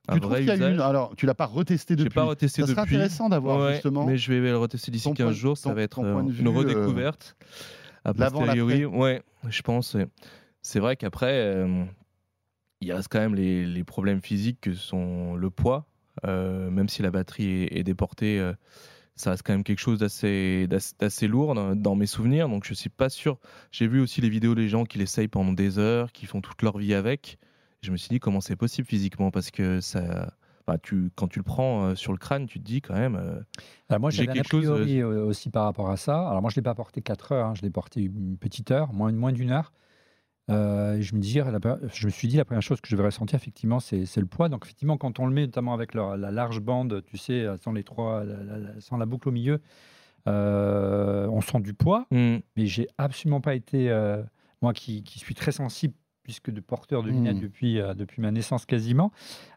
[0.10, 0.80] Un Tu trouves vrai qu'il y a une...
[0.82, 2.96] Alors, tu l'as pas retesté depuis pas retesté Ça serait depuis.
[2.96, 4.06] intéressant d'avoir Ouais, justement...
[4.06, 5.58] Mais je vais le retester d'ici ton 15 point- jours.
[5.58, 7.36] Ça ton- va être euh, point de une vue, euh, redécouverte.
[8.06, 9.96] A l'avant, posteriori, ouais, je pense.
[10.62, 11.84] C'est vrai qu'après, euh,
[12.82, 15.86] il reste quand même les, les problèmes physiques que sont le poids.
[16.26, 18.42] Euh, même si la batterie est, est déportée,
[19.16, 22.48] ça reste quand même quelque chose d'assez d'assez- d'assez lourd dans, dans mes souvenirs.
[22.50, 23.38] Donc je suis pas sûr.
[23.72, 26.62] J'ai vu aussi les vidéos des gens qui l'essayent pendant des heures, qui font toute
[26.62, 27.38] leur vie avec.
[27.82, 30.34] Je me suis dit comment c'est possible physiquement parce que ça.
[30.68, 33.16] bah, tu, quand tu le prends euh, sur le crâne, tu te dis quand même.
[33.16, 33.40] euh,
[33.90, 36.28] Alors moi, J'ai quelque priori euh, aussi par rapport à ça.
[36.28, 38.72] Alors moi, je ne l'ai pas porté 4 heures, hein, je l'ai porté une petite
[38.72, 39.72] heure, moins, moins d'une heure.
[40.50, 41.40] Euh, je, me dis,
[41.94, 44.50] je me suis dit, la première chose que je vais ressentir, effectivement, c'est le poids.
[44.50, 47.84] Donc, effectivement, quand on le met, notamment avec la, large bande, tu sais, sans les
[47.84, 49.62] trois, la, sans la boucle au milieu,
[50.26, 52.08] on sent du poids.
[52.12, 52.38] Mm.
[52.58, 53.90] Mais j'ai absolument pas été,
[54.62, 55.94] moi qui, qui, suis très sensible,
[56.30, 57.42] puisque de porteur de lunettes Mm.
[57.42, 59.12] depuis, depuis ma naissance quasiment,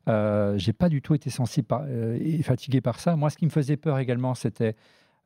[0.07, 3.15] j'ai pas du tout été sensible par- et fatigué par ça.
[3.15, 4.75] Moi, ce qui me faisait peur également, c'était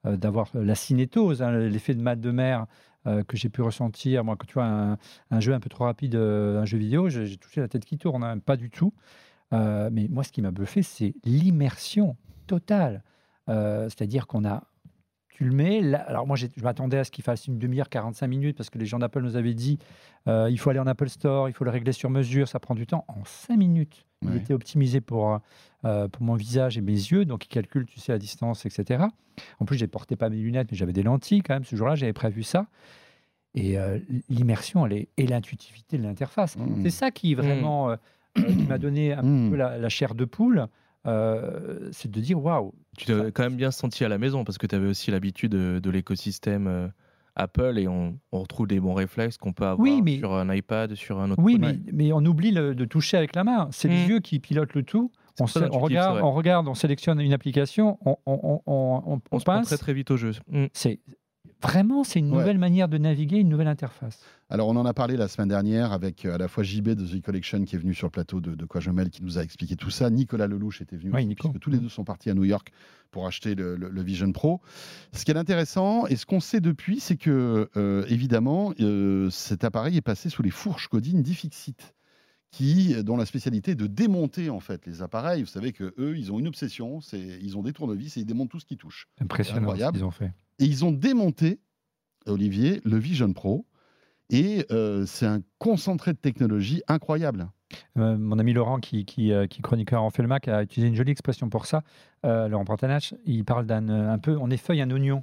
[0.04, 2.66] d'avoir la cinétose, hein, l'effet de mat de mer
[3.06, 4.24] euh, que j'ai pu ressentir.
[4.24, 4.98] Moi, quand tu vois un,
[5.30, 7.96] un jeu un peu trop rapide, euh, un jeu vidéo, j'ai touché la tête qui
[7.98, 8.92] tourne, hein, pas du tout.
[9.52, 12.16] Euh, mais moi, ce qui m'a bluffé, c'est l'immersion
[12.48, 13.04] totale.
[13.48, 14.64] Euh, C'est-à-dire qu'on a.
[15.36, 15.82] Tu le mets.
[15.82, 18.78] là- alors, moi, je m'attendais à ce qu'il fasse une demi-heure, 45 minutes, parce que
[18.78, 19.78] les gens d'Apple nous avaient dit
[20.28, 22.74] euh, il faut aller en Apple Store, il faut le régler sur mesure, ça prend
[22.74, 23.04] du temps.
[23.08, 25.38] En 5 minutes, il était optimisé pour,
[25.84, 29.04] euh, pour mon visage et mes yeux, donc il calcule, tu sais, la distance, etc.
[29.60, 31.64] En plus, j'ai porté pas mes lunettes, mais j'avais des lentilles quand même.
[31.64, 32.66] Ce jour-là, j'avais prévu ça.
[33.54, 33.98] Et euh,
[34.30, 36.56] l'immersion, elle est, et l'intuitivité de l'interface.
[36.56, 36.82] Mm.
[36.82, 37.96] C'est ça qui vraiment euh,
[38.38, 39.50] euh, qui m'a donné un Mm.
[39.50, 40.66] peu la, la chair de poule.
[41.06, 42.72] Euh, c'est de dire waouh.
[42.98, 45.52] Tu t'es quand même bien senti à la maison parce que tu avais aussi l'habitude
[45.52, 46.88] de, de l'écosystème euh,
[47.34, 50.52] Apple et on, on retrouve des bons réflexes qu'on peut avoir Oui, mais- sur un
[50.54, 53.68] iPad, sur un autre Oui, mais, mais on oublie le- de toucher avec la main.
[53.72, 54.08] C'est les Mm.
[54.08, 55.12] yeux qui pilotent le tout.
[55.38, 55.44] On,
[55.78, 59.66] regarde, on regarde, on sélectionne une application, on, on, on, on- se prend pince.
[59.66, 60.30] très très vite au jeu.
[60.50, 60.64] Mm.
[60.72, 60.98] C'est
[61.62, 62.38] vraiment c'est une Ouais.
[62.38, 64.20] nouvelle manière de naviguer, une nouvelle interface.
[64.48, 67.04] Alors, on en a parlé la semaine dernière avec euh, à la fois JB de
[67.06, 69.74] The Collection qui est venu sur le plateau de, de Mêle qui nous a expliqué
[69.76, 70.08] tout ça.
[70.10, 72.70] Nicolas Lelouch était venu Oui, puisque tous les deux sont partis à New York
[73.10, 74.60] pour acheter le, le- le Vision Pro.
[75.12, 79.64] Ce qui est intéressant et ce qu'on sait depuis, c'est que euh, évidemment, euh, cet
[79.64, 81.94] appareil est passé sous les fourches codines d'Ifixit
[82.52, 85.42] qui, dont la spécialité est de démonter en fait les appareils.
[85.42, 88.24] Vous savez que eux, ils ont une obsession, c'est ils ont des tournevis et ils
[88.26, 89.08] démontent tout ce qui touche.
[89.20, 89.96] Impressionnant ce Incroyable.
[89.98, 90.32] qu'ils ont fait.
[90.58, 91.60] Et ils ont démonté,
[92.26, 93.66] Olivier, le Vision Pro.
[94.30, 97.48] Et euh, c'est un concentré de technologie incroyable.
[97.96, 101.48] Euh, mon ami Laurent, qui, qui, euh, chroniqueur en Felmac, a utilisé une jolie expression
[101.48, 101.82] pour ça.
[102.24, 105.22] Laurent Pantanach, il parle d'un un peu, on effeuille un oignon.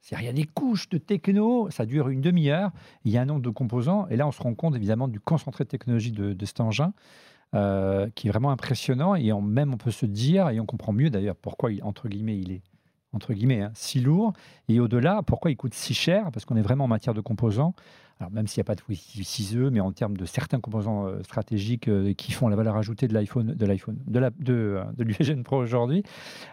[0.00, 2.70] C'est il y a des couches de techno, ça dure une demi-heure,
[3.04, 5.18] il y a un nombre de composants, et là on se rend compte évidemment du
[5.18, 6.92] concentré de technologie de, de cet engin,
[7.52, 11.10] qui est vraiment impressionnant, et on, même on peut se dire, et on comprend mieux
[11.10, 12.62] d'ailleurs pourquoi, entre guillemets, il est
[13.14, 14.32] entre guillemets, hein, si lourd,
[14.68, 17.74] et au-delà, pourquoi il coûte si cher, parce qu'on est vraiment en matière de composants,
[18.20, 21.06] alors même s'il n'y a pas de Wi-Fi 6E, mais en termes de certains composants
[21.06, 25.42] euh, stratégiques euh, qui font la valeur ajoutée de l'iPhone, de l'iPhone, de de, euh,
[25.42, 26.04] Pro aujourd'hui,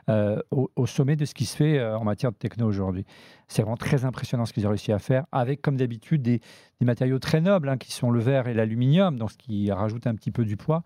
[0.08, 3.06] au, sommet de ce qui se fait en matière de techno aujourd'hui.
[3.48, 6.42] C'est vraiment très impressionnant ce qu'ils ont réussi à faire, avec comme d'habitude des,
[6.80, 10.08] des matériaux très nobles, hein, qui sont le verre et l'aluminium, donc ce qui rajoute
[10.08, 10.84] un petit peu du poids.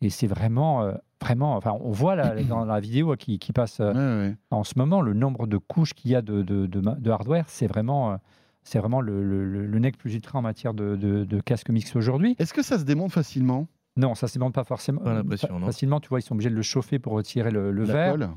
[0.00, 3.80] Et c'est vraiment, euh, vraiment, enfin, on voit là, dans la vidéo qui, qui passe
[3.80, 4.36] euh, Ouais, ouais.
[4.50, 7.10] en ce moment, le nombre de couches qu'il y a de, de, de ma- de
[7.10, 8.16] hardware, c'est vraiment, euh,
[8.62, 11.70] c'est vraiment le, le, le- le nec plus ultra en matière de, de, de casque
[11.70, 12.36] mix aujourd'hui.
[12.38, 13.66] Est-ce que ça se démonte facilement?
[13.96, 15.00] Non, ça ne se demande pas forcément.
[15.00, 15.66] Pas l'impression, non.
[15.66, 18.12] Facilement, tu vois, ils sont obligés de le chauffer pour retirer le, le La verre.
[18.12, 18.28] colle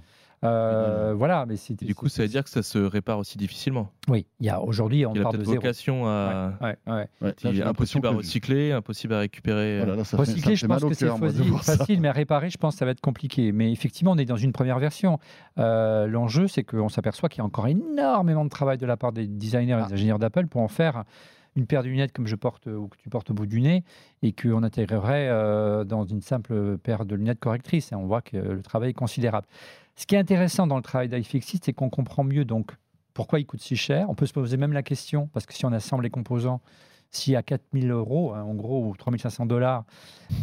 [0.44, 1.82] Euh, voilà, mais c'est.
[1.82, 3.92] Et du coup, ça veut dire que ça se répare aussi difficilement.
[4.08, 5.56] Oui, il y a aujourd'hui, on Il a part de peut-être zéro.
[5.62, 6.54] vocation à.
[6.62, 6.94] Ouais, ouais, ouais.
[6.94, 9.82] Ouais, Il là, j'ai est l'impression impossible à que- recycler, impossible à récupérer.
[9.84, 12.50] Oh là là, ça fait- Recycler, je pense que c'est de facile, mais à réparer,
[12.50, 13.52] je pense que ça va être compliqué.
[13.52, 15.20] Mais effectivement, on est dans une première version.
[15.60, 19.12] Euh, L'enjeu, c'est qu'on s'aperçoit qu'il y a encore énormément de travail de la part
[19.12, 19.86] des designers et Ah.
[19.88, 21.04] des ingénieurs d'Apple pour en faire
[21.58, 23.60] une paire de lunettes comme je porte euh, ou que tu portes au bout du
[23.60, 23.84] nez
[24.24, 27.92] et qu'on intégrerait euh, dans une simple paire de lunettes correctrices.
[27.92, 29.46] Et on voit que le travail est considérable.
[29.96, 32.72] Ce qui est intéressant dans le travail d'iFixit, c'est qu'on comprend mieux donc
[33.14, 34.10] pourquoi il coûte si cher.
[34.10, 36.62] On peut se poser même la question, parce que si on assemble les composants,
[37.12, 39.84] si à 4000 euros, hein, en gros, ou 3500 dollars,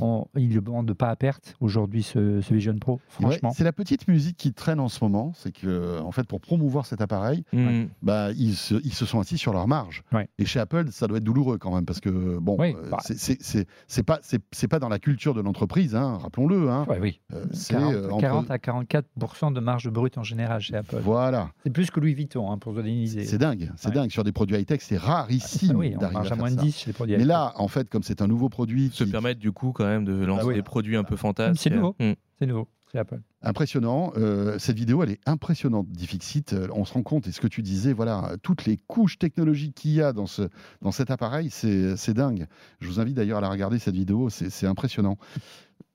[0.01, 3.53] on- il ne vend pas à perte aujourd'hui ce, ce Vision Pro, Ouais, franchement.
[3.55, 5.33] c'est la petite musique qui traîne en ce moment.
[5.35, 7.85] C'est que, en fait, pour promouvoir cet appareil, Mm.
[8.03, 10.03] bah, ils, se, ils se sont assis sur leur marge.
[10.13, 10.29] Ouais.
[10.39, 12.99] Et chez Apple, ça doit être douloureux quand même, parce que bon, Oui, euh, bah.
[13.01, 16.71] c'est- c'est c'est- c'est pas c'est c'est pas dans la culture de l'entreprise, hein, rappelons-le.
[16.71, 16.85] Hein.
[16.89, 17.21] Ouais, oui.
[17.33, 19.07] Euh, c'est 40, euh, entre- 40 à 44
[19.53, 20.99] de marge brute en général chez Apple.
[21.03, 23.25] Voilà, C'est plus que Louis Vuitton, hein, pour se donner une idée.
[23.25, 23.95] c'est dingue, c'est Ouais.
[23.95, 26.37] dingue sur des produits high tech, c'est rarissime Ah oui, on d'arriver marge à à
[26.37, 26.65] moins de ça.
[26.65, 27.17] 10 chez les produits.
[27.17, 29.85] Mais là, en fait, comme c'est un nouveau produit, Se qui- permettre du coup quand
[29.87, 30.55] même de lancer oui.
[30.55, 31.61] des produits un peu fantasques.
[31.63, 31.95] C'est nouveau.
[32.01, 32.13] Mm.
[32.39, 33.21] c'est nouveau, c'est Apple.
[33.43, 34.13] Impressionnant.
[34.17, 36.53] Euh, cette vidéo, elle est impressionnante, Difixit.
[36.53, 39.75] Euh, On se rend compte, et ce que tu disais, voilà, toutes les couches technologiques
[39.77, 40.43] qu'il y a dans, ce,
[40.83, 42.47] dans cet appareil, c'est c'est dingue.
[42.81, 45.19] Je vous invite d'ailleurs à la regarder, cette vidéo, c'est c'est impressionnant.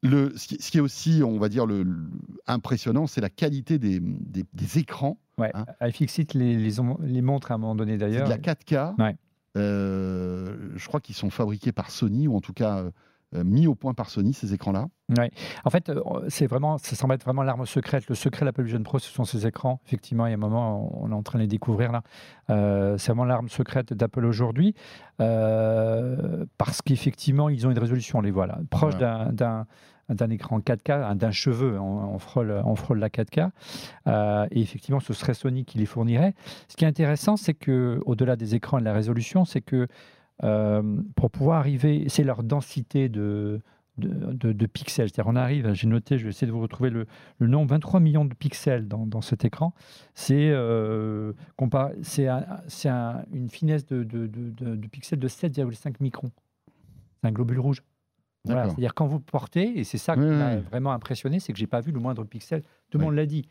[0.06, 1.96] Le, ce, qui, ce qui est aussi, on va dire, le, le-
[2.48, 5.18] impressionnant, c'est la qualité des, des- des écrans.
[5.38, 5.50] Ouais.
[5.54, 5.66] Hein.
[5.82, 6.72] iFixit les, les,
[7.02, 8.26] les montre à un moment donné C'est d'ailleurs.
[8.26, 8.96] de la 4K.
[9.02, 9.16] Ouais.
[9.58, 12.92] Euh, je crois qu'ils sont fabriqués par Sony, ou en tout cas, euh,
[13.36, 14.88] euh, mis au point par Sony, ces écrans-là
[15.18, 15.32] Ouais.
[15.66, 15.92] En fait,
[16.30, 18.08] c'est vraiment, ça semble être vraiment l'arme secrète.
[18.08, 19.80] Le secret de l'Apple Vision Pro, ce sont ces écrans.
[19.86, 22.04] Effectivement, il y a un moment, on est en train de les découvrir là.
[22.52, 24.76] Euh, c'est vraiment l'arme secrète d'Apple aujourd'hui,
[25.22, 29.00] euh, parce qu'effectivement, ils ont une résolution, on les voit là, proche Ouais.
[29.32, 29.66] d'un-
[30.10, 33.50] d'un écran 4K, un- d'un cheveu, on, frôle, on frôle la 4K.
[34.08, 36.34] Euh, et effectivement, ce serait Sony qui les fournirait.
[36.68, 39.88] Ce qui est intéressant, c'est que au-delà des écrans et de la résolution, c'est que
[40.44, 40.82] euh,
[41.16, 43.62] pour pouvoir arriver, c'est leur densité de,
[43.98, 45.08] de, pixels.
[45.10, 47.06] C'est-à-dire, on arrive, j'ai noté, je vais essayer de vous retrouver le,
[47.38, 49.74] le nombre, 23 millions de pixels dans, dans cet écran.
[50.16, 51.32] C'est euh,
[52.90, 54.04] un- une finesse de-
[54.76, 56.32] de pixels de 7,5 microns.
[57.22, 57.84] C'est un globule rouge.
[58.46, 58.66] Voilà.
[58.66, 61.82] C'est-à-dire quand vous portez, et c'est ça qui m'a vraiment impressionné, c'est que j'ai pas
[61.82, 62.64] vu le moindre pixel.
[62.90, 63.46] Tout le monde l'a dit.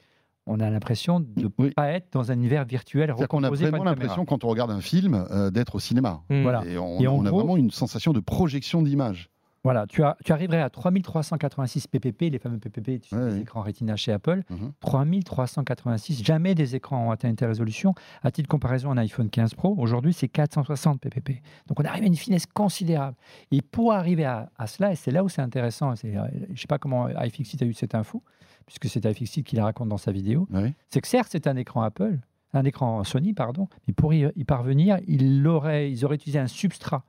[0.47, 1.71] On a l'impression de ne Oui.
[1.71, 5.25] pas être dans un univers virtuel qu'on a vraiment l'impression, quand on regarde un film,
[5.31, 6.23] euh, d'être au cinéma.
[6.31, 6.43] Hmm.
[6.43, 6.65] Voilà.
[6.67, 9.31] Et on, Et on a vraiment une sensation de projection d'image.
[9.65, 13.41] Voilà, tu, as, tu arriverais à 3386 ppp, les fameux ppp, tu sais, Ouais, les
[13.43, 14.43] écrans Retina chez Apple.
[14.51, 14.73] Mhm.
[14.81, 17.95] 3386, jamais des écrans ont atteint une telle résolution.
[18.23, 21.43] À titre de comparaison, un iPhone 15 Pro, aujourd'hui, c'est 460 ppp.
[21.69, 23.17] Donc on arrive à une finesse considérable.
[23.53, 26.57] Et pour arriver à, à cela, et c'est là où c'est intéressant, euh, je ne
[26.57, 28.23] sais pas comment iFixit a eu cette info,
[28.67, 30.49] puisque c'est iFixit qui la raconte dans sa vidéo,
[30.91, 32.19] c'est que certes, c'est un écran Apple,
[32.53, 36.49] un écran Sony, pardon, mais pour y, y parvenir, ils auraient, ils auraient utilisé un
[36.49, 37.05] substrat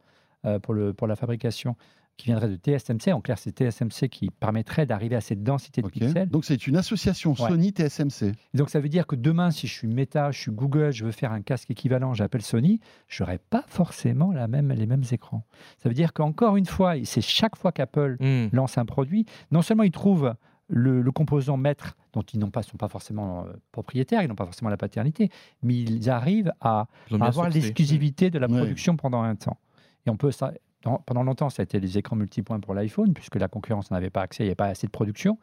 [0.46, 1.76] euh, pour, le, pour la fabrication
[2.18, 3.12] qui viendrait de TSMC.
[3.12, 6.30] En clair, c'est TSMC qui permettrait d'arriver à cette densité de pixels.
[6.30, 7.50] Donc c'est une association Ouais.
[7.50, 8.34] Sony TSMC.
[8.54, 11.06] Et donc, ça veut dire que demain, si je suis Meta, je suis Google, je
[11.06, 15.04] veux faire un casque équivalent, j'appelle Sony, je n'aurai pas forcément la même, les mêmes
[15.12, 15.44] écrans.
[15.82, 18.48] Ça veut dire qu'encore une fois, et c'est chaque fois qu'Apple Hmm.
[18.54, 20.36] lance un produit, non seulement ils trouvent
[20.68, 24.36] le, le composant maître dont ils n'ont pas, sont pas forcément euh, propriétaires, ils n'ont
[24.36, 25.30] pas forcément la paternité,
[25.64, 28.58] mais ils arrivent à Ils avoir l'exclusivité de la Ouais.
[28.58, 29.58] production pendant un temps.
[30.06, 30.54] Et on peut ça.
[30.84, 34.10] Dans- pendant longtemps, ça a été les écrans multipoints pour l'iPhone, puisque la concurrence n'avait
[34.10, 35.38] pas accès, il n'y avait pas assez de production.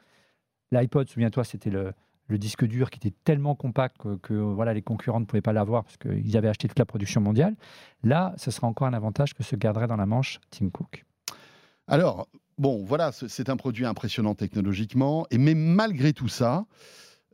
[0.73, 1.93] L'iPod, souviens-toi, c'était le,
[2.29, 5.53] le disque dur qui était tellement compact que, que, voilà, les concurrents ne pouvaient pas
[5.53, 7.57] l'avoir parce qu'ils avaient acheté toute la production mondiale.
[8.05, 11.05] Là, ce sera encore un avantage que se garderait dans la manche Tim Cook.
[11.89, 15.27] Alors, bon, voilà, ce- c'est un produit impressionnant technologiquement.
[15.33, 16.67] Et mais malgré tout ça,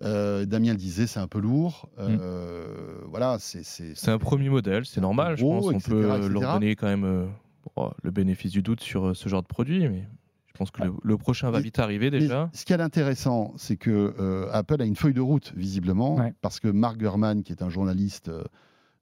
[0.03, 1.91] euh, Damien le disait, c'est un peu lourd.
[1.99, 3.63] Euh, Voilà, c'est.
[3.65, 5.67] c'est- un premier modèle, c'est normal, je pense.
[5.67, 6.29] On etc., peut etc.
[6.41, 7.27] leur donner quand même euh,
[7.75, 10.05] bon, le bénéfice du doute sur euh, ce genre de produit, mais
[10.47, 12.49] je pense que le, le prochain va vite arriver Mais déjà.
[12.53, 16.33] ce qui est intéressant, c'est que euh, Apple a une feuille de route, visiblement, Ouais.
[16.41, 18.43] parce que Mark Gurman, qui est un journaliste euh,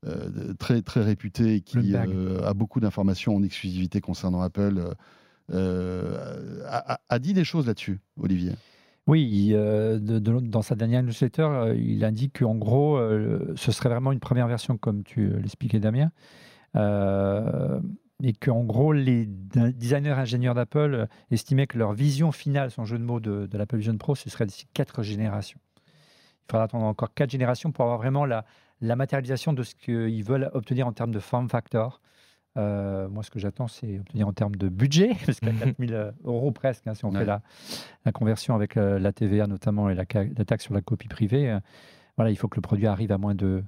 [0.06, 4.94] euh, très, très réputé, qui euh, a beaucoup d'informations en exclusivité concernant Apple, euh,
[5.52, 8.52] euh, a, a- a dit des choses là-dessus, Olivier.
[9.06, 13.52] Oui, il, euh, de- de- dans sa dernière newsletter, euh, il indique qu'en gros, euh,
[13.54, 16.10] ce serait vraiment une première version, comme tu euh, l'expliquais, Damien.
[18.24, 22.84] Euh, et qu'en gros, les designers ingénieurs d'Apple euh, estimaient que leur vision finale, son
[22.84, 25.58] jeu de mots de, de l'Apple Vision Pro, ce serait d'ici quatre générations.
[25.76, 28.44] Il faudra attendre encore quatre générations pour avoir vraiment la,
[28.80, 32.00] la matérialisation de ce qu'ils veulent obtenir en termes de form factor.
[32.56, 36.52] Euh, moi, ce que j'attends, c'est obtenir en termes de budget, parce qu'à 4000 euros
[36.52, 37.20] presque, hein, si on Ouais.
[37.20, 37.42] fait la,
[38.04, 41.58] la conversion avec euh, la TVA notamment et la, taxe sur la copie privée, euh,
[42.16, 43.64] voilà, il faut que le produit arrive à moins de.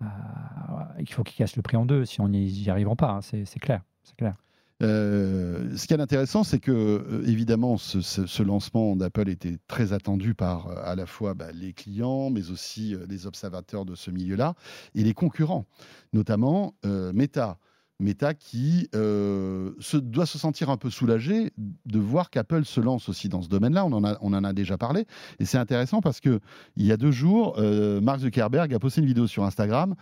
[0.00, 3.20] À- il faut qu'il casse le prix en deux, si on n'y arriveront pas, hein,
[3.22, 3.82] c'est clair.
[4.02, 4.34] C'est clair.
[4.82, 9.56] Euh, ce qui est intéressant, c'est que euh, évidemment, ce, ce- ce lancement d'Apple était
[9.68, 13.86] très attendu par euh, à la fois bah, les clients, mais aussi euh, les observateurs
[13.86, 14.54] de ce milieu-là
[14.94, 15.64] et les concurrents,
[16.12, 17.58] notamment euh, Meta.
[17.98, 23.28] Meta qui euh, doit se sentir un peu soulagé de voir qu'Apple se lance aussi
[23.28, 23.84] dans ce domaine-là.
[23.86, 25.06] On, en a, on en a déjà parlé.
[25.38, 26.40] Et c'est intéressant parce que
[26.76, 29.94] il y a deux jours, euh, Mark Zuckerberg a posté une vidéo sur Instagram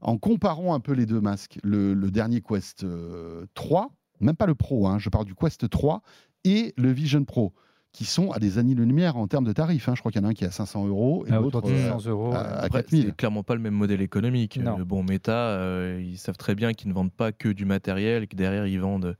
[0.00, 1.58] en comparant un peu les deux masques.
[1.62, 6.02] Le, dernier Quest euh, 3, même pas le Pro, hein, je parle du Quest 3
[6.44, 7.52] et le Vision Pro,
[7.92, 9.88] qui sont à des années-lumière en termes de tarifs.
[9.88, 9.94] hein.
[9.94, 11.60] Je crois qu'il y en a un qui est à 500 euros et À l'autre
[11.64, 12.32] euh, 600 euros.
[12.32, 13.04] à- à Après, 4000.
[13.06, 14.58] c'est clairement pas le même modèle économique.
[14.58, 14.80] Non.
[14.80, 18.28] Euh, bon, Meta, euh, ils savent très bien qu'ils ne vendent pas que du matériel,
[18.28, 19.16] que derrière ils vendent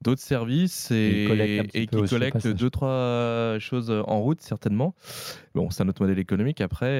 [0.00, 1.26] d'autres services Et
[1.90, 4.94] qui collectent deux trois choses en route certainement.
[5.54, 6.90] Bon, c'est un autre modèle économique après.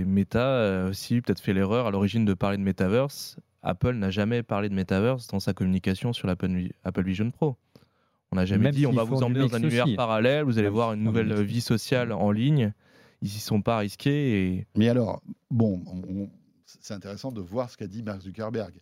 [0.00, 3.36] Et Meta a aussi peut-être fait l'erreur à l'origine de parler de metaverse.
[3.62, 7.56] Apple n'a jamais parlé de metaverse dans sa communication sur l'Apple Apple Vision Pro.
[8.32, 9.96] On n'a jamais Même dit on va vous emmener dans un univers aussi.
[9.96, 12.72] parallèle, vous allez Même voir une nouvelle vie sociale en ligne.
[13.22, 16.30] Ils s'y sont pas risqués et Mais alors, bon, on- on-
[16.64, 18.72] c'est intéressant de voir ce qu'a dit Mark Zuckerberg.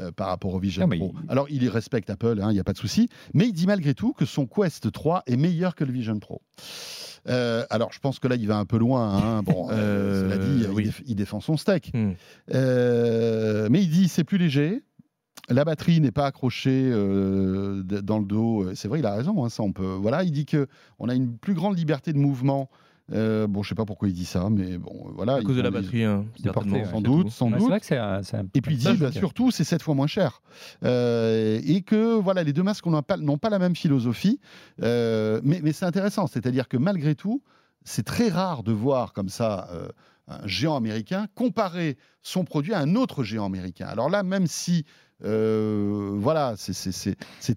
[0.00, 1.12] euh, par rapport au Vision Non, Pro.
[1.24, 3.66] il- Alors, il respecte Apple, hein, il n'y a pas de souci, mais il dit
[3.66, 6.40] malgré tout que son Quest 3 est meilleur que le Vision Pro.
[7.28, 9.16] Euh, alors, je pense que là, il va un peu loin.
[9.16, 9.42] hein.
[9.58, 10.84] Bon, euh, cela dit, il oui.
[10.84, 11.90] déf- il défend son steak.
[11.94, 12.12] Hmm.
[12.54, 14.82] Euh, mais il dit c'est plus léger.
[15.48, 18.64] La batterie n'est pas accrochée euh, dans le dos.
[18.64, 19.44] Euh, C'est vrai, il a raison.
[19.44, 19.94] hein, ça, on peut.
[20.00, 20.66] Voilà, il dit que
[20.98, 22.68] on a une plus grande liberté de mouvement.
[23.10, 25.36] Euh, bon, je sais pas pourquoi il dit ça, mais bon, voilà.
[25.36, 26.84] À cause de la batterie, hein, ouais.
[26.84, 27.60] Sans c'est doute, sans doute.
[27.60, 29.94] c'est vrai que c'est un, un- Et puis il dit, bah, surtout, c'est sept fois
[29.94, 30.42] moins cher.
[30.84, 34.40] Euh, et que voilà, les deux masques n'ont pas, n'ont pas la même philosophie.
[34.82, 37.42] Euh, mais mais c'est intéressant, c'est-à-dire que malgré tout,
[37.84, 39.88] c'est très rare de voir comme ça euh,
[40.28, 43.86] un géant américain comparer son produit à un autre géant américain.
[43.86, 44.84] Alors là, même si
[45.24, 46.72] euh, voilà, c'est-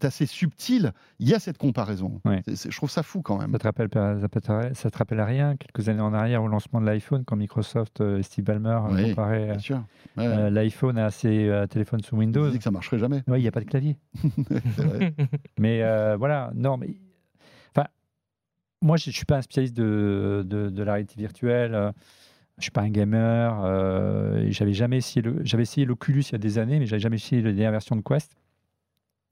[0.06, 2.20] assez subtil, il y a cette comparaison.
[2.26, 2.42] Ouais.
[2.48, 3.52] Je trouve ça fou quand même.
[3.52, 6.48] Ça te, rappelle, ça, te- ça te rappelle à rien Quelques années en arrière, au
[6.48, 9.52] lancement de l'iPhone, quand Microsoft euh, et Steve Ballmer euh, Oui, comparaient.
[10.18, 10.26] Ouais.
[10.26, 12.50] euh, l'iPhone à ses euh, téléphones sous Windows.
[12.50, 13.24] dit que ça marcherait jamais.
[13.28, 13.98] Oui, il n'y a pas de clavier.
[14.78, 15.14] Vrai.
[15.60, 15.82] Mais
[16.18, 16.96] voilà, non, mais.
[17.76, 17.88] Enfin,
[18.82, 21.92] moi, je ne suis pas un spécialiste de, de, de la réalité virtuelle.
[22.62, 23.62] Je suis pas un gamer.
[23.66, 27.00] euh, j'avais jamais essayé le, j'avais essayé l'Oculus il y a des années, mais j'avais
[27.02, 28.36] jamais essayé la dernière version de Quest.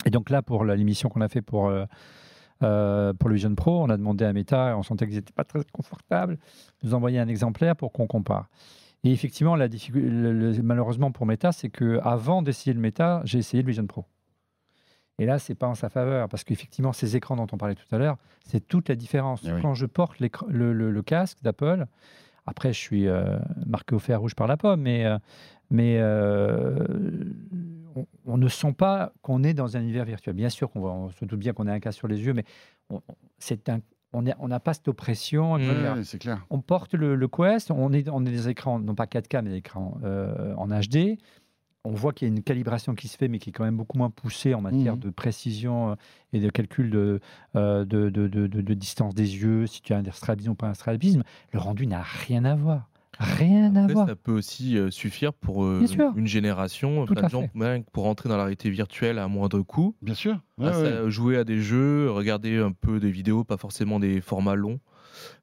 [0.05, 1.85] Et donc là, pour l'émission qu'on a fait pour euh,
[2.63, 5.31] euh, pour le Vision Pro, on a demandé à Meta, et on sentait qu'ils n'étaient
[5.33, 6.35] pas très confortables,
[6.81, 8.49] de nous envoyer un exemplaire pour qu'on compare.
[9.05, 13.21] Et effectivement, la difficulté, le- le- malheureusement pour Meta, c'est que avant d'essayer le Meta,
[13.23, 14.05] j'ai essayé le Vision Pro.
[15.19, 17.93] Et là, c'est pas en sa faveur, parce qu'effectivement, ces écrans dont on parlait tout
[17.93, 19.41] à l'heure, c'est toute la différence.
[19.45, 19.61] Eh oui.
[19.61, 21.85] Quand je porte l'écran- le, le- le casque d'Apple,
[22.49, 25.17] après, je suis euh, marqué au fer rouge par la pomme, mais, euh,
[25.69, 26.83] mais euh,
[27.95, 30.33] on, on ne sent pas qu'on est dans un univers virtuel.
[30.33, 32.45] Bien sûr qu'on on se doute bien qu'on a un casque sur les yeux, mais
[32.89, 33.01] on
[33.37, 33.79] c'est un,
[34.13, 35.57] on n'a pas cette oppression.
[35.57, 36.03] Mmh.
[36.03, 36.45] c'est clair.
[36.49, 39.51] on porte le, le Quest, on est, on est des écrans, non pas 4K, mais
[39.51, 41.19] des écrans euh, en HD.
[41.85, 43.77] On voit qu'il y a une calibration qui se fait, mais qui est quand même
[43.77, 44.99] beaucoup moins poussée en matière Mhm.
[44.99, 45.95] de précision euh,
[46.33, 47.21] et de calcul de,
[47.55, 50.55] euh, de, de- de- de- de distance des yeux, si tu as un strabisme ou
[50.55, 51.23] pas un strabisme.
[51.53, 52.89] Le rendu n'a rien à voir.
[53.21, 54.07] Rien à voir.
[54.07, 56.13] ça peut aussi euh, suffire pour euh, Bien sûr.
[56.15, 57.51] une génération, Tout plein à de gens, fait.
[57.53, 60.39] même pour entrer dans la réalité virtuelle à moindre coût, Bien sûr.
[60.57, 60.89] Ouais, à ouais.
[60.89, 64.79] ça- jouer à des jeux, regarder un peu des vidéos, pas forcément des formats longs.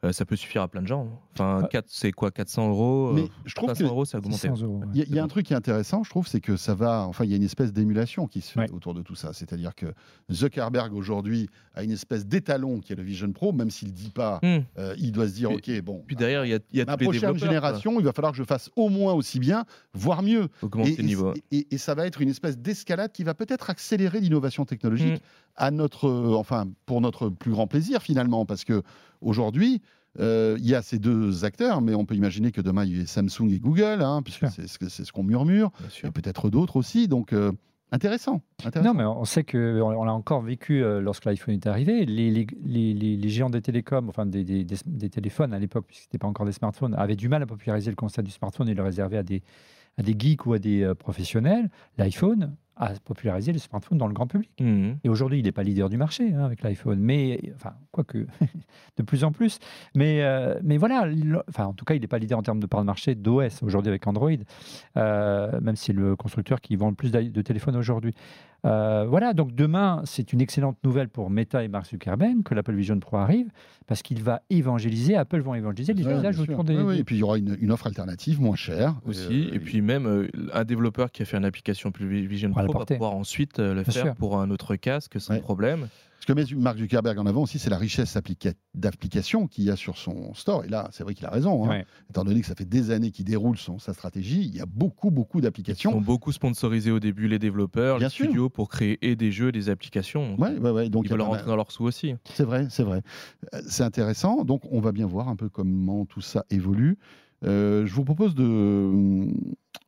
[0.04, 1.08] Euh, ça peut suffire à plein de gens.
[1.34, 1.68] Enfin, Ah.
[1.68, 4.48] 4, c'est quoi 400 euros Mais euh, je trouve 500 que euros, c'est augmenté.
[4.48, 4.86] 600 euros, ouais.
[4.94, 6.56] Il y, a- il y a un truc qui est intéressant, je trouve, c'est que
[6.56, 7.06] ça va.
[7.06, 8.70] Enfin, il y a une espèce d'émulation qui se fait Ouais.
[8.72, 9.32] autour de tout ça.
[9.32, 9.86] C'est-à-dire que
[10.32, 14.10] Zuckerberg aujourd'hui a une espèce d'étalon qui est le Vision Pro, même s'il ne dit
[14.10, 14.58] pas, Hmm.
[14.78, 16.02] euh, il doit se dire, Puis- ok, bon.
[16.06, 17.46] Puis derrière, il y a, il y a Ma tous les prochaine quoi.
[17.48, 20.48] génération, il va falloir que je fasse au moins aussi bien, voire mieux.
[20.62, 21.34] Augmenter Et, le niveau.
[21.50, 25.14] et- et- et ça va être une espèce d'escalade qui va peut-être accélérer l'innovation technologique
[25.14, 25.26] Mm.
[25.56, 28.82] À notre, euh, enfin, pour notre plus grand plaisir finalement, parce que
[29.20, 29.80] aujourd'hui.
[30.18, 33.00] euh, il y a ces deux acteurs, mais on peut imaginer que demain il y
[33.02, 35.70] ait Samsung et Google, hein, puisque c'est ce ce qu'on murmure,
[36.04, 37.06] et peut-être d'autres aussi.
[37.06, 37.52] Donc euh,
[37.92, 38.94] intéressant, intéressant.
[38.94, 42.06] Non, mais on sait que on l'a encore vécu euh, lorsque l'iPhone est arrivé.
[42.06, 45.58] Les, les- les- les- les géants des télécoms, enfin des, des- des- des téléphones à
[45.58, 48.32] l'époque, puisque c'était pas encore des smartphones, avaient du mal à populariser le concept du
[48.32, 49.42] smartphone et le réserver à des,
[49.98, 51.68] à des geeks ou à des euh, professionnels.
[51.98, 54.50] L'iPhone a popularisé le smartphone dans le grand public.
[54.60, 54.98] Mhm.
[55.02, 58.18] Et aujourd'hui, il n'est pas leader du marché hein, avec l'iPhone, mais enfin, quoique,
[58.98, 59.58] de plus en plus.
[59.94, 62.60] Mais, euh, mais voilà, il- enfin, en tout cas, il n'est pas leader en termes
[62.60, 64.30] de part de marché d'OS aujourd'hui avec Android,
[64.96, 68.12] euh, même si c'est le constructeur qui vend le plus de téléphones aujourd'hui.
[68.64, 72.74] Euh, voilà, donc demain, c'est une excellente nouvelle pour Meta et Mark Zuckerberg que l'Apple
[72.74, 73.48] Vision Pro arrive,
[73.86, 76.74] parce qu'il va évangéliser, Apple vont évangéliser les Ouais, usages autour des.
[76.74, 79.48] Des- Et puis il y aura une, une offre alternative moins chère aussi.
[79.50, 82.65] Euh, et puis même euh, un développeur qui a fait une application plus Vision la
[82.70, 84.14] Pro va pouvoir ensuite euh, le Bien faire sûr.
[84.14, 85.40] pour un autre casque sans Ouais.
[85.40, 85.88] problème.
[86.18, 89.70] Ce que met Mark Zuckerberg en avant aussi, c'est la richesse applica- d'applications qu'il y
[89.70, 90.64] a sur son store.
[90.64, 91.64] Et là, c'est vrai qu'il a raison.
[91.64, 91.68] hein.
[91.68, 91.86] Ouais.
[92.10, 94.66] Étant donné que ça fait des années qu'il déroule son, sa stratégie, il y a
[94.66, 95.96] beaucoup, beaucoup Ils d'applications.
[95.96, 98.24] ont beaucoup sponsorisé au début les développeurs, Bien les sûr.
[98.26, 100.30] studios pour créer et des jeux et des applications.
[100.30, 100.88] Donc, Ouais, ouais, ouais.
[100.88, 102.14] Donc, Ils veulent rentrer dans leur sous aussi.
[102.24, 103.02] C'est vrai, c'est vrai.
[103.54, 104.42] Euh, C'est intéressant.
[104.44, 106.98] Donc, on va bien voir un peu comment tout ça évolue.
[107.44, 109.28] Euh, je vous propose de,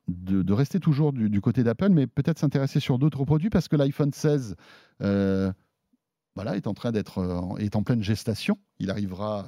[0.08, 4.12] de, rester toujours du, côté d'Apple, mais peut-être s'intéresser sur d'autres produits parce que l'iPhone
[4.12, 4.56] 16
[5.02, 5.52] euh,
[6.34, 8.58] voilà, est en train d'être euh, est en pleine gestation.
[8.78, 9.46] Il arrivera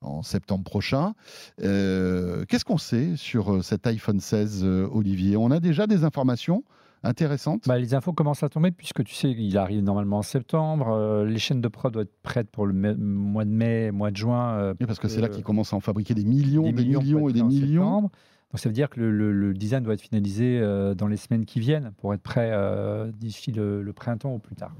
[0.00, 1.14] en septembre prochain.
[1.58, 5.36] Qu'est-ce qu'on sait sur cet iPhone 16, euh, Olivier?
[5.36, 6.64] On a déjà des informations
[7.02, 7.64] intéressantes.
[7.66, 10.88] Bah, les infos commencent à tomber puisque tu sais, il arrive normalement en septembre.
[10.90, 14.16] euh, les chaînes de prod doivent être prêtes pour le mois de mai, mois de
[14.16, 14.52] juin.
[14.58, 17.02] euh, Oui, parce que c'est là qu'ils commencent à en fabriquer des millions, des, millions,
[17.20, 17.82] pour et des millions.
[17.82, 18.10] septembre.
[18.50, 21.18] Donc ça veut dire que le, le- le design doit être finalisé euh, dans les
[21.18, 24.74] semaines qui viennent pour être prêt euh, d'ici le, le printemps ou plus tard.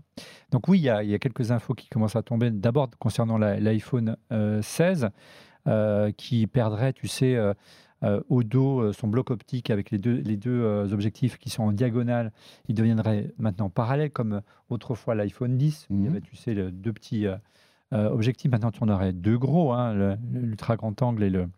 [0.52, 2.50] Donc oui, il y a, il y a quelques infos qui commencent à tomber.
[2.50, 5.10] D'abord concernant l'iPhone euh, 16
[5.66, 7.36] euh, qui perdrait, tu sais,
[8.28, 11.64] au dos euh, son bloc optique avec les deux, les deux euh, objectifs qui sont
[11.64, 12.32] en diagonale.
[12.68, 16.08] Il deviendrait maintenant parallèle comme autrefois l'iPhone 10 où il y Mhm.
[16.10, 17.36] avait, tu sais, le- deux petits euh,
[17.92, 18.50] euh, objectifs.
[18.50, 21.48] Maintenant, tu en aurais deux gros, hein, l'ultra grand angle et le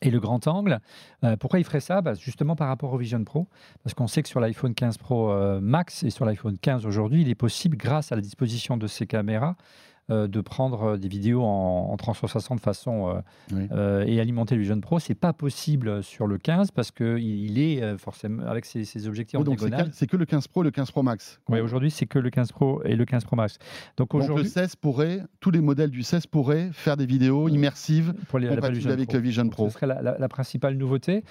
[0.00, 0.78] et le grand angle.
[1.24, 2.02] Euh, pourquoi il ferait ça?
[2.02, 3.48] Bah, Justement par rapport au Vision Pro,
[3.82, 7.22] parce qu'on sait que sur l'iPhone 15 Pro euh, Max et sur l'iPhone 15 aujourd'hui,
[7.22, 11.42] il est possible, grâce à la disposition de ces caméras, euh, de prendre des vidéos
[11.42, 13.20] en, en 360 façon euh,
[13.52, 13.68] Oui.
[13.72, 14.98] euh, et alimenter le Vision Pro.
[14.98, 19.06] C'est pas possible sur le 15 parce qu'il il est euh, forcément avec ses, ses
[19.06, 19.90] objectifs en Oh, donc c'est diagonale.
[19.90, 21.40] que, c'est que le 15 Pro et le 15 Pro Max.
[21.48, 23.58] Oui, aujourd'hui c'est que le 15 Pro et le 15 Pro Max.
[23.96, 27.48] Donc Donc le aujourd'hui, 16 pourrait, tous les modèles du 16 pourraient faire des vidéos
[27.48, 29.16] immersives pour les, compatibles Vision avec Pro.
[29.16, 29.66] le Vision Donc, Pro.
[29.68, 31.24] Ce serait la, la- la principale nouveauté.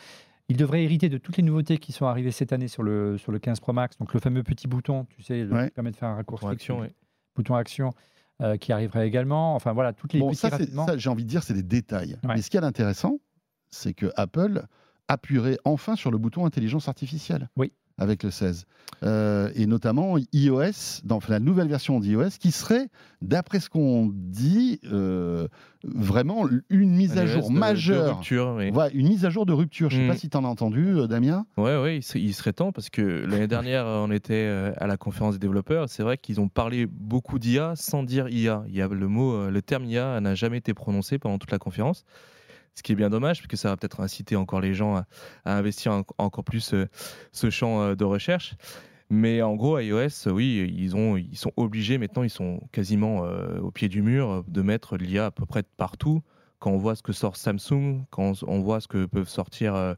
[0.49, 3.31] Il devrait hériter de toutes les nouveautés qui sont arrivées cette année sur le, sur
[3.33, 3.97] le 15 Pro Max.
[3.97, 5.65] Donc le fameux petit bouton, tu sais, Ouais.
[5.67, 6.41] qui permet de faire un raccourci.
[6.41, 6.87] Pour action, oui.
[7.35, 7.89] Bouton action
[8.41, 9.55] euh, qui arriverait également.
[9.55, 12.19] Enfin voilà, toutes les Bon, ça, ça, j'ai envie de dire, c'est des détails.
[12.23, 12.35] Ouais.
[12.35, 13.19] Mais ce qui est intéressant,
[13.69, 14.65] c'est que Apple
[15.07, 17.49] appuierait enfin sur le bouton intelligence artificielle.
[17.55, 17.71] Oui.
[17.99, 18.65] Avec le 16.
[19.03, 22.87] Euh, et notamment iOS, dans la nouvelle version d'iOS, qui serait,
[23.21, 25.47] d'après ce qu'on dit, euh,
[25.83, 28.15] vraiment une mise à jour iOS de- de majeure.
[28.17, 28.69] rupture, oui.
[28.71, 29.89] Voilà, une mise à jour de rupture.
[29.89, 30.11] Je ne sais Mm.
[30.11, 31.45] pas si tu en as entendu, euh, Damien.
[31.57, 34.97] Ouais, ouais, il, se- il serait temps parce que l'année dernière, on était à la
[34.97, 35.89] conférence des développeurs.
[35.89, 38.63] C'est vrai qu'ils ont parlé beaucoup d'IA sans dire IA.
[38.67, 41.59] Il y a le mot, le terme IA n'a jamais été prononcé pendant toute la
[41.59, 42.03] conférence.
[42.77, 45.05] Ce qui est bien dommage, parce que ça va peut-être inciter encore les gens à,
[45.45, 46.85] investir en- encore plus euh,
[47.31, 48.53] ce champ euh, de recherche.
[49.09, 53.57] Mais en gros, iOS, oui, ils, ont, ils sont obligés maintenant, ils sont quasiment euh,
[53.61, 56.21] au pied du mur de mettre l'IA à peu près partout.
[56.59, 59.95] Quand on voit ce que sort Samsung, quand on voit ce que peuvent sortir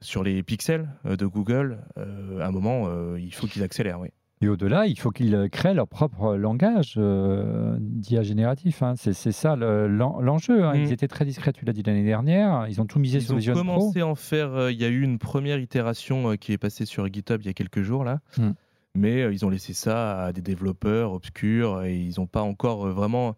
[0.00, 4.00] sur les pixels de Google, à un moment, il faut qu'ils accélèrent.
[4.00, 4.08] Oui.
[4.44, 8.82] Et au-delà, il faut qu'ils euh, créent leur propre langage euh, d'IA génératif.
[8.82, 8.92] hein.
[8.94, 10.64] C'est ça le- l'en- l'enjeu.
[10.64, 10.74] hein.
[10.74, 10.80] Mm.
[10.82, 12.66] Ils étaient très discrets, tu l'as dit l'année dernière.
[12.68, 13.62] Ils ont tout misé Ils sur ont le Vision Pro.
[13.62, 14.52] commencé à en faire.
[14.54, 17.46] euh, Il y a eu une première itération euh, qui est passée sur GitHub il
[17.46, 18.50] y a quelques jours là, Hmm.
[18.94, 23.36] mais ils ont laissé ça à des développeurs obscurs et ils n'ont pas encore vraiment.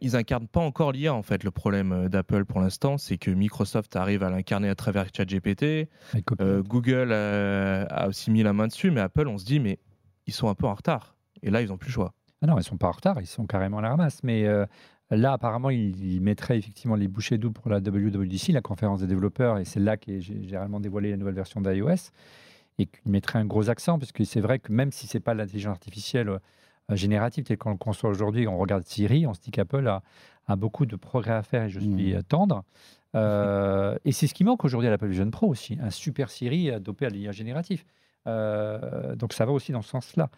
[0.00, 1.44] Ils, incarnent pas encore l'IA en fait.
[1.44, 5.88] Le problème euh, d'Apple pour l'instant, c'est que Microsoft arrive à l'incarner à travers ChatGPT.
[6.40, 9.78] Euh, Google a aussi mis la main dessus, mais Apple, on se dit, mais
[10.26, 11.16] ils sont un peu en retard.
[11.42, 12.14] Et là, ils n'ont plus le choix.
[12.42, 14.22] Ah non, ils sont pas en retard, ils sont carrément à la ramasse.
[14.22, 14.66] Mais euh,
[15.10, 19.06] là, apparemment, ils, ils mettraient effectivement les bouchées doubles pour la WWDC, la conférence des
[19.06, 22.10] développeurs, et c'est là qu'est gé- généralement dévoilé la nouvelle version d'iOS,
[22.78, 25.34] et qu'ils mettraient un gros accent, parce que c'est vrai que même si c'est pas
[25.34, 26.30] l'intelligence artificielle
[26.96, 30.02] générative telle qu'on le conçoit aujourd'hui, on regarde Siri, on se dit qu'Apple a,
[30.46, 32.18] a beaucoup de progrès à faire, et je suis Mhm.
[32.18, 32.64] euh, tendre.
[33.14, 36.70] Euh, et c'est ce qui manque aujourd'hui à l'Apple Vision Pro aussi, un super Siri
[36.80, 37.84] dopé à l'IA génératif.
[38.26, 40.28] Euh, donc ça va aussi dans ce sens-là.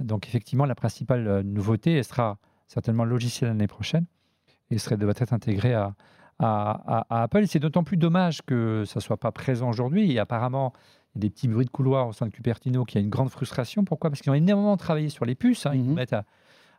[0.00, 4.06] Donc effectivement, la principale euh, nouveauté, elle sera certainement le logiciel l'année prochaine
[4.70, 5.94] et serait, devrait être intégré à,
[6.38, 7.46] à, à- à Apple.
[7.46, 10.10] C'est d'autant plus dommage que ça ne soit pas présent aujourd'hui.
[10.12, 10.72] Et apparemment,
[11.14, 13.10] il y a des petits bruits de couloir au sein de Cupertino qui a une
[13.10, 13.84] grande frustration.
[13.84, 14.10] Pourquoi?
[14.10, 15.66] Parce qu'ils ont énormément travaillé sur les puces.
[15.66, 15.72] hein.
[15.74, 16.24] Ils nous mettent à,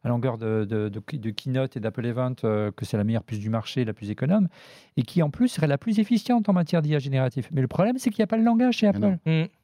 [0.03, 3.23] à longueur de, de, de- de keynote et d'Apple Event euh, que c'est la meilleure
[3.23, 4.49] puce du marché, la plus économe,
[4.97, 7.49] et qui en plus serait la plus efficiente en matière d'IA génératif.
[7.51, 8.87] Mais le problème, c'est qu'il n'y a pas le langage chez.
[8.87, 9.17] Apple.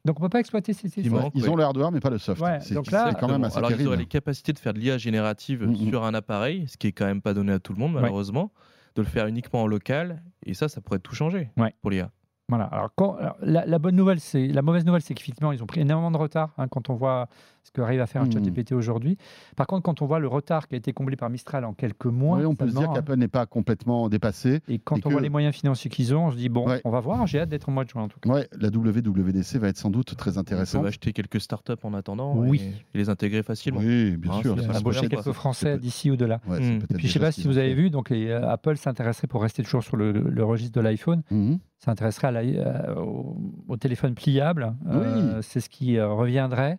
[0.04, 1.20] Donc on ne peut pas exploiter ces, ces Il choses.
[1.20, 1.48] manque, Ils ouais.
[1.48, 2.40] ont le hardware, mais pas le soft.
[2.40, 3.88] Ouais, c'est donc là- quand même assez Alors, ils terrible.
[3.88, 5.76] auraient les capacités de faire de l'IA générative Mhm.
[5.90, 8.00] sur un appareil, ce qui est quand même pas donné à tout le monde, Ouais.
[8.00, 8.50] malheureusement,
[8.96, 10.22] de le faire uniquement en local.
[10.44, 11.72] Et ça, ça pourrait tout changer Ouais.
[11.82, 12.10] pour l'IA.
[12.52, 12.66] Voilà.
[12.66, 15.80] Alors, quand- alors, la, bonne nouvelle, c'est la mauvaise nouvelle, c'est qu'effectivement, ils ont pris
[15.80, 17.28] énormément de retard hein, quand on voit
[17.64, 18.32] ce qu'arrive à faire un Mhm.
[18.32, 19.16] ChatGPT aujourd'hui.
[19.56, 22.06] Par contre, quand on voit le retard qui a été comblé par Mistral en quelques
[22.06, 24.60] mois, Oui, on peut se dire qu'Apple n'est pas complètement dépassé.
[24.68, 26.66] et quand et on que- voit les moyens financiers qu'ils ont, on se dit bon,
[26.68, 26.80] Ouais.
[26.84, 27.26] on va voir.
[27.26, 28.30] J'ai hâte d'être au mois de juin en tout cas.
[28.30, 30.80] Ouais, la WWDC va être sans doute très intéressante.
[30.82, 32.60] peuvent acheter quelques startups en attendant Oui.
[32.92, 33.80] et, et les intégrer facilement.
[33.80, 34.60] Oui, bien Ah, sûr.
[34.60, 36.40] ça, embaucher quelques Français d'ici ou de là.
[36.48, 36.62] ouais, Mm.
[36.90, 39.28] Et puis, je sais déjà pas si vous avez vu, donc les, euh, Apple s'intéresserait
[39.28, 41.58] pour rester toujours sur le, le registre de l'iPhone, Mhm.
[41.78, 43.36] s'intéresserait à la- euh, au,
[43.68, 44.74] au téléphone pliable.
[44.88, 45.42] Euh, Oui.
[45.42, 46.76] c'est ce qui euh, reviendrait, Euh,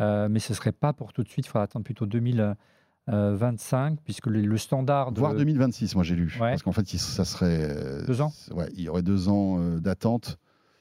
[0.00, 1.46] mais ce serait pas pour tout de suite.
[1.46, 6.32] Il faudra attendre plutôt 2025, puisque le, standard de Voire 2026, moi j'ai lu.
[6.40, 6.50] Ouais.
[6.50, 7.58] Parce qu'en fait, ça serait.
[7.70, 10.38] euh, Deux ans Ouais, il y aurait deux ans euh, d'attente.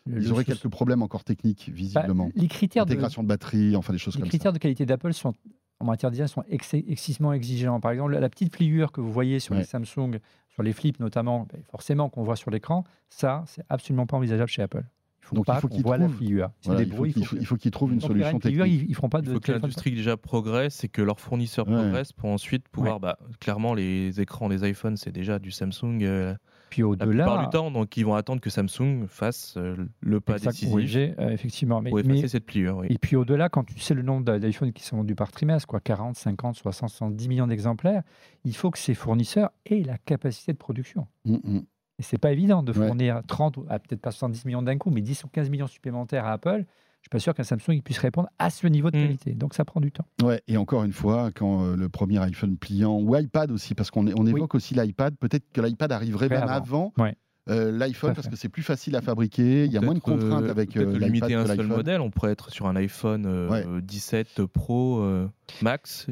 [0.07, 2.29] Ils auraient quelques problèmes encore techniques, Bah, visiblement.
[2.35, 5.13] les critères de, Intégration de batterie, enfin des choses les comme critères de qualité d'Apple
[5.13, 5.33] sont
[5.81, 7.79] en matière d'IA sont ex- excessivement exigeants.
[7.79, 9.59] Par exemple, la, petite pliure que vous voyez sur Ouais.
[9.61, 14.07] les Samsung, sur les flips notamment, ben, forcément qu'on voit sur l'écran, ça, c'est absolument
[14.07, 14.83] pas envisageable chez Apple.
[15.29, 16.49] Faut Donc, il faut qu'ils la trouvent- pliure.
[16.61, 18.39] C'est Voilà, il faut bruits, qu'il il faut faut- il faut qu'ils trouvent une solution
[18.39, 18.65] technique.
[18.65, 21.75] ils, ils feront pas Il faut que l'industrie déjà progresse et que leurs fournisseurs Ouais.
[21.75, 22.99] progressent pour ensuite pouvoir.
[22.99, 26.33] Bah, clairement, les écrans des iPhones, c'est déjà du Samsung euh,
[26.71, 27.69] Puis la plupart au-delà, du temps.
[27.71, 31.81] Donc, ils vont attendre que Samsung fasse euh, le pas exact, décisif OLG, euh, effectivement.
[31.81, 32.77] Mais, pour mais- effacer cette pliure.
[32.77, 32.87] oui.
[32.89, 35.67] Et puis au-delà, quand tu sais le nombre d'i- d'iPhone qui sont vendus par trimestre,
[35.67, 38.03] quoi, 40, 50, 60, 70 millions d'exemplaires,
[38.45, 41.07] il faut que ces fournisseurs aient la capacité de production.
[41.25, 41.61] Mm, mm.
[41.99, 42.87] Et c'est pas évident de Ouais.
[42.87, 45.67] fournir 30, ou ah, peut-être pas 70 millions d'un coup, mais 10 ou 15 millions
[45.67, 46.63] supplémentaires à Apple.
[47.01, 49.01] Je suis pas sûr qu'un Samsung il puisse répondre à ce niveau de Mm.
[49.01, 49.33] qualité.
[49.33, 50.05] Donc ça prend du temps.
[50.23, 53.91] Ouais, et encore une fois, quand euh, le premier iPhone pliant, ou iPad aussi, parce
[53.91, 56.93] qu'on on évoque aussi l'iPad, peut-être que l'iPad arriverait même avant, avant.
[56.97, 57.15] Ouais.
[57.49, 59.99] euh, l'iPhone à parce que c'est plus facile à fabriquer, il y a moins de
[59.99, 61.99] contraintes euh, avec euh, limiter un que seul modèle.
[62.01, 63.81] On pourrait être sur un iPhone euh, Ouais.
[63.81, 65.27] 17 Pro euh,
[65.61, 66.07] Max.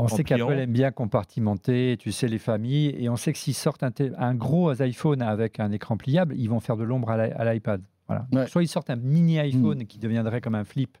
[0.00, 3.54] On sait qu'Apple aime bien compartimenter, tu sais, les familles, et on sait que s'ils
[3.54, 7.32] sortent un, gros iPhone avec un écran pliable, ils vont faire de l'ombre à l'i-
[7.32, 7.82] à l'iPad.
[8.06, 8.26] Voilà.
[8.32, 8.46] Ouais.
[8.46, 10.96] Soit ils sortent un mini iPhone qui deviendrait comme un flip,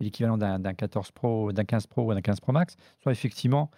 [0.00, 3.70] l'équivalent d'un d'un 14 Pro, d'un 15 Pro ou d'un 15 Pro Max, soit effectivement,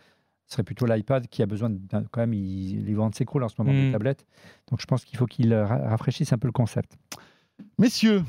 [0.46, 1.72] ce serait plutôt l'iPad qui a besoin.
[2.10, 3.92] Quand même, il- les ventes s'écroulent en ce moment des Mm.
[3.92, 4.26] tablettes.
[4.70, 6.96] Donc je pense qu'il faut qu'ils ra- rafraîchissent un peu le concept.
[7.78, 8.22] Messieurs,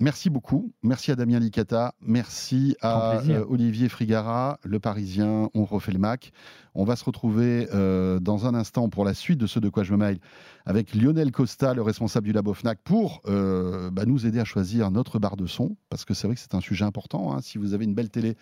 [0.00, 0.72] merci beaucoup.
[0.82, 1.94] Merci à Damien Licata.
[2.00, 5.50] Merci à euh, Olivier Frigara, le Parisien.
[5.54, 6.32] On refait le Mac.
[6.74, 9.82] On va se retrouver euh, dans un instant pour la suite de ce De quoi
[9.82, 10.18] je me mail
[10.64, 14.90] avec Lionel Costa, le responsable du Labo Fnac, pour euh, bah, nous aider à choisir
[14.90, 15.76] notre barre de son.
[15.88, 17.32] Parce que c'est vrai que c'est un sujet important.
[17.32, 17.40] hein.
[17.40, 18.36] Si vous avez une belle télé,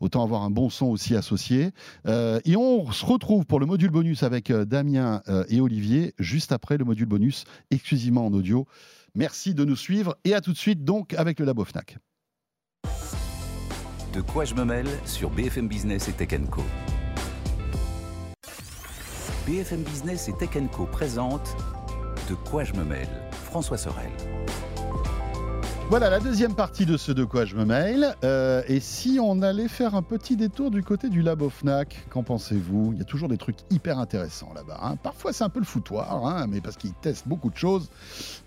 [0.00, 1.70] autant avoir un bon son aussi associé.
[2.06, 6.84] Et on se retrouve pour le module bonus avec Damien et Olivier, juste après le
[6.84, 8.66] module bonus, exclusivement en audio.
[9.14, 11.98] Merci de nous suivre et à tout de suite donc avec le Labo Fnac.
[14.12, 16.62] De quoi je me mêle sur BFM Business et Tech Co.
[19.46, 21.56] BFM Business et Tech Co présente
[22.28, 23.08] De quoi je me mêle
[23.44, 24.10] François Sorel.
[25.88, 28.14] Voilà la deuxième partie de ce de quoi je me mail.
[28.22, 32.22] Euh, et si on allait faire un petit détour du côté du Labo Fnac, qu'en
[32.22, 32.92] pensez-vous?
[32.92, 34.78] Il y a toujours des trucs hyper intéressants là-bas.
[34.82, 34.94] hein.
[34.94, 37.90] Parfois c'est un peu le foutoir, hein, mais parce qu'ils testent beaucoup de choses.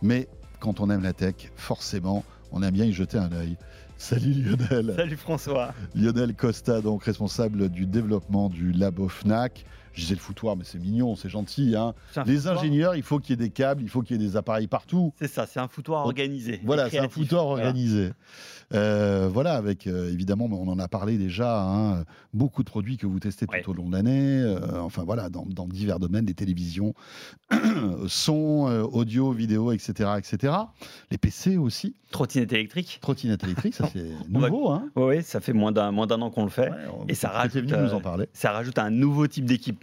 [0.02, 0.30] Mais
[0.64, 3.58] quand on aime la tech, forcément, on aime bien y jeter un œil.
[3.98, 4.94] Salut Lionel.
[4.96, 5.74] Salut François.
[5.94, 9.66] Lionel Costa, donc responsable du développement du Labo Fnac.
[9.94, 11.76] Je disais le foutoir, mais c'est mignon, c'est gentil.
[11.76, 11.94] hein.
[12.26, 14.36] Les ingénieurs, il faut qu'il y ait des câbles, il faut qu'il y ait des
[14.38, 15.14] appareils partout.
[15.20, 16.60] C'est ça, c'est un foutoir organisé.
[16.64, 17.68] Voilà, c'est un foutoir Voilà.
[17.68, 18.12] organisé.
[18.74, 23.06] Euh, voilà, avec euh, évidemment, on en a parlé déjà, hein, beaucoup de produits que
[23.06, 23.64] vous testez tout Ouais.
[23.68, 24.40] au long de l'année.
[24.42, 26.96] euh, enfin voilà, dans, dans divers domaines, des télévisions,
[28.08, 30.54] son, audio, vidéo, etc., etc.
[31.12, 33.00] Les PC aussi, Trottinette électrique.
[33.02, 34.70] trottinette électrique, ça c'est nouveau.
[34.72, 34.90] Hein.
[34.96, 36.70] Oui, ça fait moins d'un an qu'on le fait.
[36.70, 38.28] Ouais, on- Et ça rajoute, venu nous en parler.
[38.34, 39.83] Ça rajoute un nouveau type d'équipement.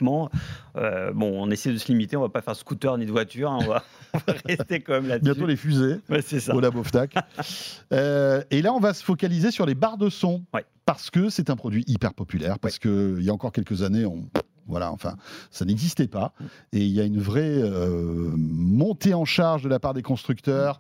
[0.77, 3.51] Euh, bon, on essaie de se limiter, on va pas faire scooter ni de voiture,
[3.51, 3.85] hein, on, va,
[4.15, 5.33] on va rester quand même là-dessus.
[5.33, 6.01] Bientôt les fusées.
[6.09, 6.55] Ouais, c'est ça.
[6.55, 6.83] au Labo.
[7.93, 10.45] Euh, et là, on va se focaliser sur les barres de son.
[10.55, 10.65] Ouais.
[10.87, 12.59] Parce que c'est un produit hyper populaire.
[12.59, 14.29] Parce que qu'il y a encore quelques années, on.
[14.67, 15.17] Voilà, enfin,
[15.51, 16.33] ça n'existait pas.
[16.73, 20.79] Et il y a une vraie euh, montée en charge de la part des constructeurs,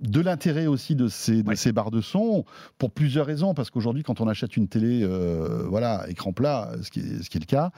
[0.00, 1.56] de l'intérêt aussi de ces, de Ouais.
[1.56, 2.44] ces barres de son,
[2.78, 3.54] pour plusieurs raisons.
[3.54, 7.28] Parce qu'aujourd'hui, quand on achète une télé, euh, voilà, écran plat, ce qui est, ce
[7.30, 7.70] qui est le cas,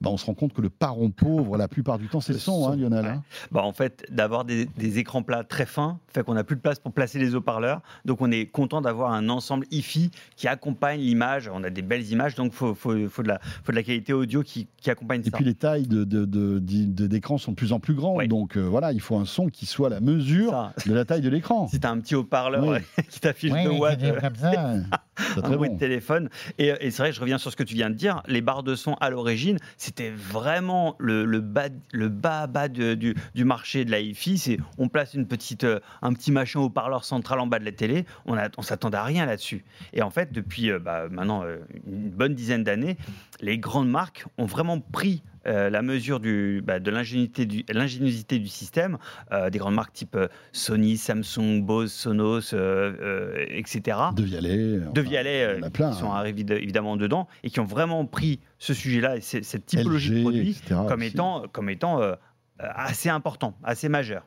[0.00, 2.38] bah, on se rend compte que le parent pauvre, la plupart du temps, c'est le
[2.38, 3.04] son, hein, Lionel.
[3.04, 3.10] ouais.
[3.10, 3.22] hein.
[3.50, 6.60] Bah, en fait, d'avoir des, des écrans plats très fins fait qu'on n'a plus de
[6.60, 7.80] place pour placer les haut-parleurs.
[8.04, 11.50] Donc, on est content d'avoir un ensemble hi-fi qui accompagne l'image.
[11.52, 13.82] On a des belles images, donc il faut, faut, faut de la, faut de la
[13.82, 15.36] qualité audio qui, qui accompagne Et ça.
[15.36, 18.24] puis les tailles de, de- de- de- d'écran sont de plus en plus grandes.
[18.28, 21.04] Donc euh, voilà, il faut un son qui soit à la mesure Ça, de la
[21.04, 21.63] taille de l'écran.
[21.68, 22.78] Si tu as un petit haut-parleur Oui.
[23.10, 24.52] qui t'affiche Ouais, 2 watts, c'est comme ça.
[25.16, 25.74] C'est un très bruit bon.
[25.76, 26.28] de téléphone.
[26.58, 28.20] Et, et c'est vrai, je reviens sur ce que tu viens de dire.
[28.26, 32.94] Les barres de son à l'origine, c'était vraiment le, le bas, le bas, bas de-
[32.94, 34.38] du, du marché de la hi-fi.
[34.38, 37.70] C'est on place une petite, euh, un petit machin haut-parleur central en bas de la
[37.70, 38.06] télé.
[38.26, 39.64] On ne on s'attendait à rien là-dessus.
[39.92, 42.96] Et en fait, depuis euh, bah, maintenant euh, une bonne dizaine d'années,
[43.40, 48.38] les grandes marques ont vraiment pris euh, la mesure du, bah, de l'ingéniosité du, l'ingéniosité
[48.38, 48.98] du système.
[49.32, 52.54] Euh, des grandes marques type euh, Sony, Samsung, Bose, Sonos,
[53.48, 54.78] etc De Vialet.
[54.92, 56.16] de Vialet plein, qui sont hein.
[56.16, 60.16] arrivés de- évidemment dedans et qui ont vraiment pris ce sujet-là et cette typologie LG,
[60.16, 61.08] de produits comme aussi.
[61.08, 62.00] étant, comme étant
[62.58, 64.26] assez important, assez majeur.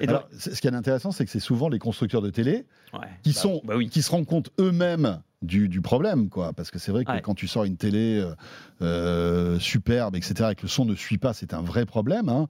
[0.00, 2.30] Et donc, Alors, c'est- ce qui est intéressant, c'est que c'est souvent les constructeurs de
[2.30, 3.88] télé ouais, qui, bah, sont, bah oui.
[3.90, 6.28] qui se rendent compte eux-mêmes du, du problème.
[6.28, 6.52] Quoi.
[6.52, 7.20] Parce que c'est vrai que Ouais.
[7.20, 8.34] quand tu sors une télé euh,
[8.82, 12.28] euh, superbe, etc., et que le son ne suit pas, c'est un vrai problème.
[12.28, 12.46] hein.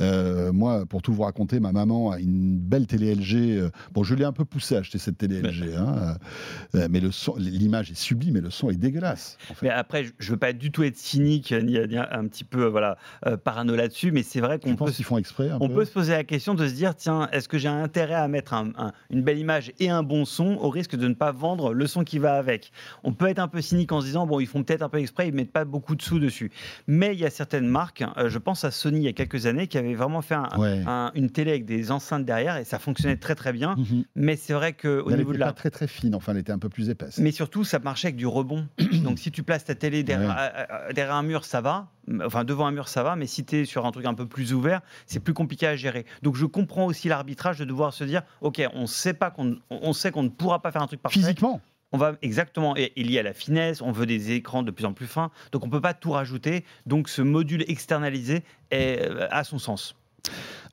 [0.00, 3.34] Euh, moi, pour tout vous raconter, ma maman a une belle télé LG.
[3.58, 5.74] euh, bon, je l'ai un peu poussé à acheter cette télé LG.
[5.76, 6.16] hein,
[6.90, 9.36] mais le son, l'image est sublime, mais le son est dégueulasse.
[9.50, 9.66] en fait.
[9.66, 12.96] Mais après, je- veux pas du tout être cynique ni, un petit peu voilà
[13.44, 15.50] parano là-dessus, mais c'est vrai qu'on peut qu'ils font exprès.
[15.60, 15.74] On peu.
[15.74, 18.52] peut se poser la question de se dire tiens, est-ce que j'ai intérêt à mettre
[18.54, 21.72] un- un- une belle image et un bon son au risque de ne pas vendre
[21.72, 22.70] le son qui va avec
[23.04, 24.98] On peut être un peu cynique en se disant bon, ils font peut-être un peu
[24.98, 26.50] exprès, ils mettent pas beaucoup de sous dessus.
[26.86, 29.46] Mais il y a certaines marques, euh, je pense à Sony il y a quelques
[29.46, 30.82] années, qui avait vraiment fait un- Ouais.
[30.86, 33.76] un- une télé avec des enceintes derrière et ça fonctionnait très très bien.
[33.76, 34.04] Mhm.
[34.16, 36.68] Mais c'est vrai qu'au niveau de la très très fine, enfin elle était un peu
[36.68, 37.18] plus épaisse.
[37.18, 38.66] mais surtout, ça marchait avec du rebond.
[39.04, 40.34] Donc, si tu places ta télé derrière, Ouais.
[40.38, 41.88] euh, euh, derrière un mur, ça va.
[42.24, 43.16] Enfin, devant un mur, ça va.
[43.16, 45.76] Mais si tu es sur un truc un peu plus ouvert, c'est plus compliqué à
[45.76, 46.06] gérer.
[46.22, 49.92] Donc, je comprends aussi l'arbitrage de devoir se dire OK, on sait pas qu'on on
[49.92, 51.20] sait qu'on ne pourra pas faire un truc parfait.
[51.20, 51.60] Physiquement,
[51.92, 52.76] On va exactement.
[52.76, 53.80] Et il y a la finesse.
[53.82, 55.30] On veut des écrans de plus en plus fins.
[55.52, 56.64] Donc, on peut pas tout rajouter.
[56.86, 59.94] Donc, ce module externalisé est, euh, a son sens.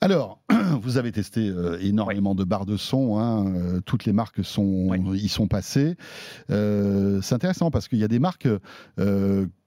[0.02, 0.40] Alors,
[0.82, 3.18] vous avez testé euh, énormément de barres de son.
[3.18, 5.00] hein, euh, toutes les marques sont, Oui.
[5.22, 5.96] y sont passées.
[6.50, 8.50] Euh, c'est intéressant parce qu'il y a des marques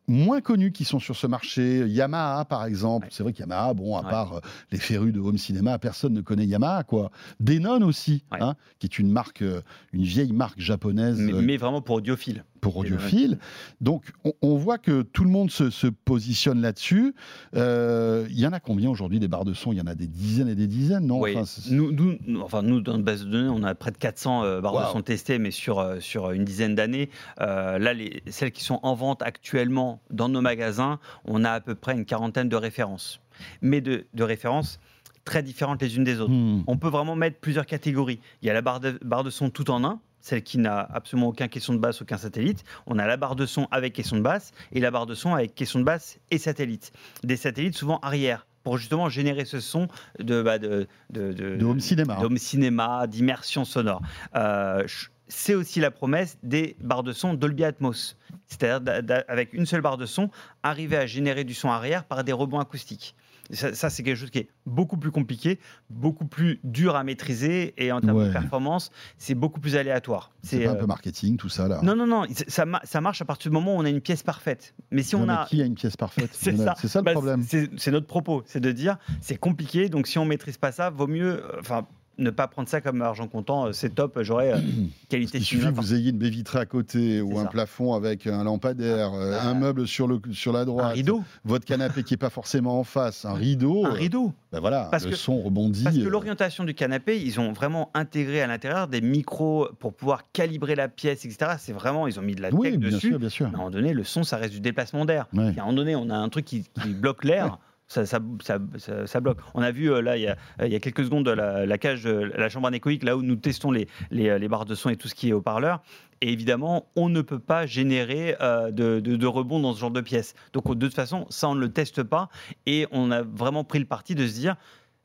[0.09, 1.87] moins connues qui sont sur ce marché.
[1.87, 3.07] Yamaha, par exemple.
[3.07, 3.11] Ouais.
[3.13, 4.11] C'est vrai que Yamaha, bon, à Ouais.
[4.11, 4.41] part euh,
[4.73, 7.11] les férus de home cinéma, personne ne connaît Yamaha, quoi.
[7.41, 8.39] Denon aussi, Ouais.
[8.41, 9.61] hein, qui est une marque, euh,
[9.93, 12.45] une vieille marque japonaise Mais, euh, mais vraiment pour audiophile.
[12.61, 13.39] Pour audiophile.
[13.81, 17.15] Donc, on, on voit que tout le monde se, se positionne là-dessus.
[17.57, 19.73] Euh, Il y en a combien aujourd'hui des barres de son?
[19.73, 21.21] Il y en a des dizaines et des dizaines, non?
[21.21, 21.37] Oui.
[21.37, 24.61] Enfin, nous, enfin, nous, dans notre base de données, on a près de 400 euh,
[24.61, 24.83] barres Wow.
[24.83, 27.11] de son testées, mais sur, euh, sur une dizaine d'années.
[27.39, 31.75] Là, les, celles qui sont en vente actuellement dans nos magasins, on a à peu
[31.75, 33.21] près une quarantaine de références.
[33.63, 34.81] Mais de, de références
[35.25, 36.33] très différentes les unes des autres.
[36.33, 36.65] Hmm.
[36.67, 38.19] On peut vraiment mettre plusieurs catégories.
[38.43, 40.81] Il y a la barre de, barre de son tout en un, celle qui n'a
[40.81, 42.65] absolument aucun caisson de basse, aucun satellite.
[42.87, 45.35] On a la barre de son avec caisson de basse et la barre de son
[45.35, 46.93] avec caisson de basse et satellite.
[47.23, 49.89] Des satellites souvent arrière pour justement générer ce son
[50.19, 52.19] de, bah, de, de, de- De home cinéma.
[52.21, 54.03] home cinéma, d'immersion sonore.
[54.35, 54.85] Euh,
[55.29, 58.17] c'est aussi la promesse des barres de son Dolby Atmos.
[58.47, 60.31] C'est-à-dire, avec une seule barre de son,
[60.63, 63.15] arriver à générer du son arrière par des rebonds acoustiques.
[63.51, 67.75] Ça, ça, c'est quelque chose qui est beaucoup plus compliqué, beaucoup plus dur à maîtriser,
[67.83, 68.27] et en termes Ouais.
[68.29, 70.33] de performance, c'est beaucoup plus aléatoire.
[70.43, 73.01] C'est pas un euh, peu marketing, tout ça, là Non, non, non, ça, ma- ça
[73.01, 74.75] marche à partir du moment où on a une pièce parfaite.
[74.91, 76.75] Mais si Ouais, on mais a, qui a une pièce parfaite c'est ça.
[76.83, 77.43] Le Bah, problème.
[77.43, 81.07] C'est notre propos, c'est de dire c'est compliqué, donc si on maîtrise pas ça, vaut
[81.07, 81.87] mieux, euh, enfin,
[82.19, 83.67] ne pas prendre ça comme argent comptant.
[83.67, 84.59] euh, C'est top, j'aurais euh,
[85.09, 88.27] qualité Il suffit que vous ayez une baie vitrée à côté ou un plafond avec
[88.27, 92.15] un lampadaire, euh, un meuble sur, le, sur la un droite, rideau, votre canapé qui
[92.15, 93.87] est pas forcément en face, un rideau.
[93.87, 94.33] un rideau.
[94.53, 95.85] ben voilà, Parce le que- son rebondit.
[95.85, 100.31] Parce que l'orientation du canapé, ils ont vraiment intégré à l'intérieur des micros pour pouvoir
[100.33, 101.53] calibrer la pièce, etc.
[101.59, 103.09] C'est vraiment, ils ont mis de la tech oui, bien dessus.
[103.09, 103.47] sûr, bien sûr.
[103.47, 105.27] À un moment donné, le son, ça reste du déplacement d'air.
[105.33, 105.55] Ouais.
[105.57, 107.59] À un moment donné, on a un truc qui, qui bloque l'air.
[107.89, 109.39] Ça, bloque.
[109.55, 112.49] On a vu euh, là, il y a, quelques secondes, la, la cage, euh, la
[112.51, 115.15] chambre anéchoïque, là où nous testons les, les, les barres de son et tout ce
[115.15, 115.83] qui est haut-parleur.
[116.21, 120.01] Et évidemment, on ne peut pas générer euh, de, de, rebond dans ce genre de
[120.01, 120.35] pièce.
[120.53, 122.29] Donc, de toute façon, ça, on ne le teste pas.
[122.67, 124.57] Et on a vraiment pris le parti de se dire,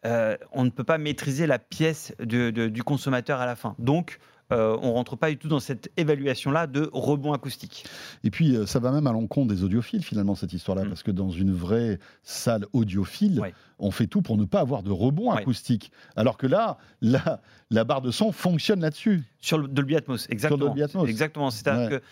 [0.06, 3.76] euh, on ne peut pas maîtriser la pièce du consommateur à la fin.
[3.80, 4.20] Donc,
[4.54, 7.86] euh, on rentre pas du tout dans cette évaluation-là de rebond acoustique.
[8.24, 10.90] Et puis, euh, ça va même à l'encontre des audiophiles, finalement, cette histoire-là, Mm.
[10.90, 13.54] parce que dans une vraie salle audiophile, Ouais.
[13.80, 15.40] on fait tout pour ne pas avoir de rebond Ouais.
[15.42, 15.92] acoustique.
[16.16, 19.24] Alors que là, la, la barre de son fonctionne là-dessus.
[19.40, 20.66] Sur le Dolby Atmos, exactement.
[20.68, 21.08] Dolby Atmos.
[21.08, 21.50] Exactement.
[21.50, 22.00] C'est-à-dire Ouais.
[22.00, 22.04] que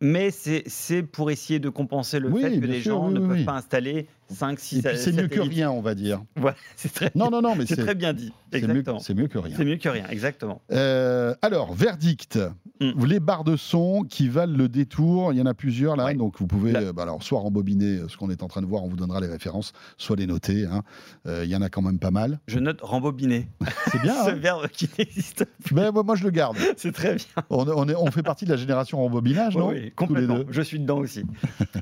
[0.00, 3.20] mais c'est pour essayer de compenser le Oui, fait que les sûr, gens oui, ne
[3.20, 6.22] oui, peuvent pas installer 5, 6 Et puis, c'est mieux que rien, on va dire.
[6.36, 8.32] Voilà, c'est très, Non, non, non, mais c'est très bien dit.
[8.52, 8.98] c'est mieux, Exactement.
[8.98, 9.56] c'est mieux que rien.
[9.56, 10.60] C'est mieux que rien, exactement.
[10.72, 12.38] Euh, alors, verdict.
[12.80, 13.04] Mm.
[13.06, 16.14] Les barres de son qui valent le détour, il y en a plusieurs là, Ouais.
[16.14, 18.62] donc vous pouvez Là- euh, bah alors, soit rembobiner euh, ce qu'on est en train
[18.62, 20.66] de voir, on vous donnera les références, soit les noter.
[20.66, 20.82] hein.
[21.26, 22.40] Euh, Il y en a quand même pas mal.
[22.48, 23.48] Je note rembobiner.
[23.92, 24.14] C'est bien.
[24.24, 25.74] Ce hein verbe qui n'existe plus.
[25.74, 26.56] Mais moi, moi, je le garde.
[26.76, 27.24] C'est très bien.
[27.48, 29.68] On, on est- on fait partie de la génération rembobinage, non?
[29.68, 30.40] Oui, oui, complètement.
[30.50, 31.22] Je suis dedans aussi.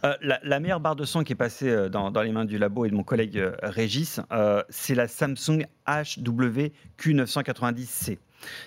[0.05, 2.59] Euh, la, la meilleure barre de son qui est passée dans, dans les mains du
[2.59, 8.19] labo et de mon collègue euh, Régis, euh, c'est la Samsung HWQ990C.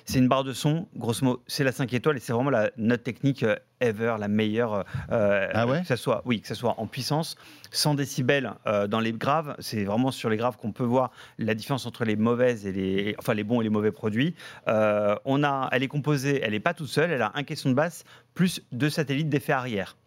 [0.05, 2.71] C'est une barre de son, grosso modo, c'est la 5 étoiles et c'est vraiment la
[2.78, 4.86] note technique euh, ever, la meilleure.
[5.11, 5.82] euh, Ah ouais?
[5.82, 7.36] que ça soit, oui, que ça soit en puissance,
[7.71, 9.53] 100 décibels euh, dans les graves.
[9.59, 13.15] C'est vraiment sur les graves qu'on peut voir la différence entre les mauvaises et les,
[13.19, 14.34] enfin les bons et les mauvais produits.
[14.69, 17.67] Euh, on a, elle est composée, elle n'est pas toute seule, elle a un caisson
[17.69, 19.97] de basse plus deux satellites d'effet arrière.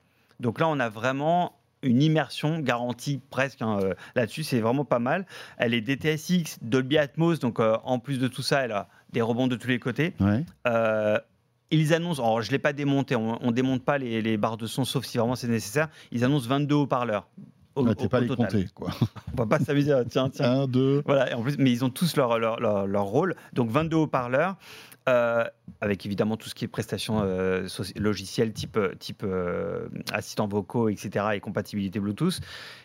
[0.40, 4.98] Donc là, on a vraiment une immersion garantie presque hein, euh, là-dessus, c'est vraiment pas
[4.98, 5.26] mal.
[5.58, 9.22] Elle est DTSX, Dolby Atmos, donc euh, en plus de tout ça, elle a des
[9.22, 10.14] rebonds de tous les côtés.
[10.20, 10.44] Ouais.
[10.66, 11.18] Euh,
[11.70, 14.56] ils annoncent, alors je ne l'ai pas démonté, on ne démonte pas les, les barres
[14.56, 17.28] de son sauf si vraiment c'est nécessaire, ils annoncent 22 haut-parleurs.
[17.74, 18.90] Au, Ouais, au- pas au les compter, quoi.
[19.34, 21.00] On va pas s'amuser à tiens, tiens, Un, deux.
[21.06, 23.36] voilà, et en plus, mais ils ont tous leur, leur, leur, leur rôle.
[23.52, 24.56] Donc 22 haut-parleurs,
[25.08, 25.44] euh,
[25.80, 31.26] avec évidemment tout ce qui est prestations euh, logicielles type, type euh, assistants vocaux, etc.
[31.34, 32.40] et compatibilité Bluetooth.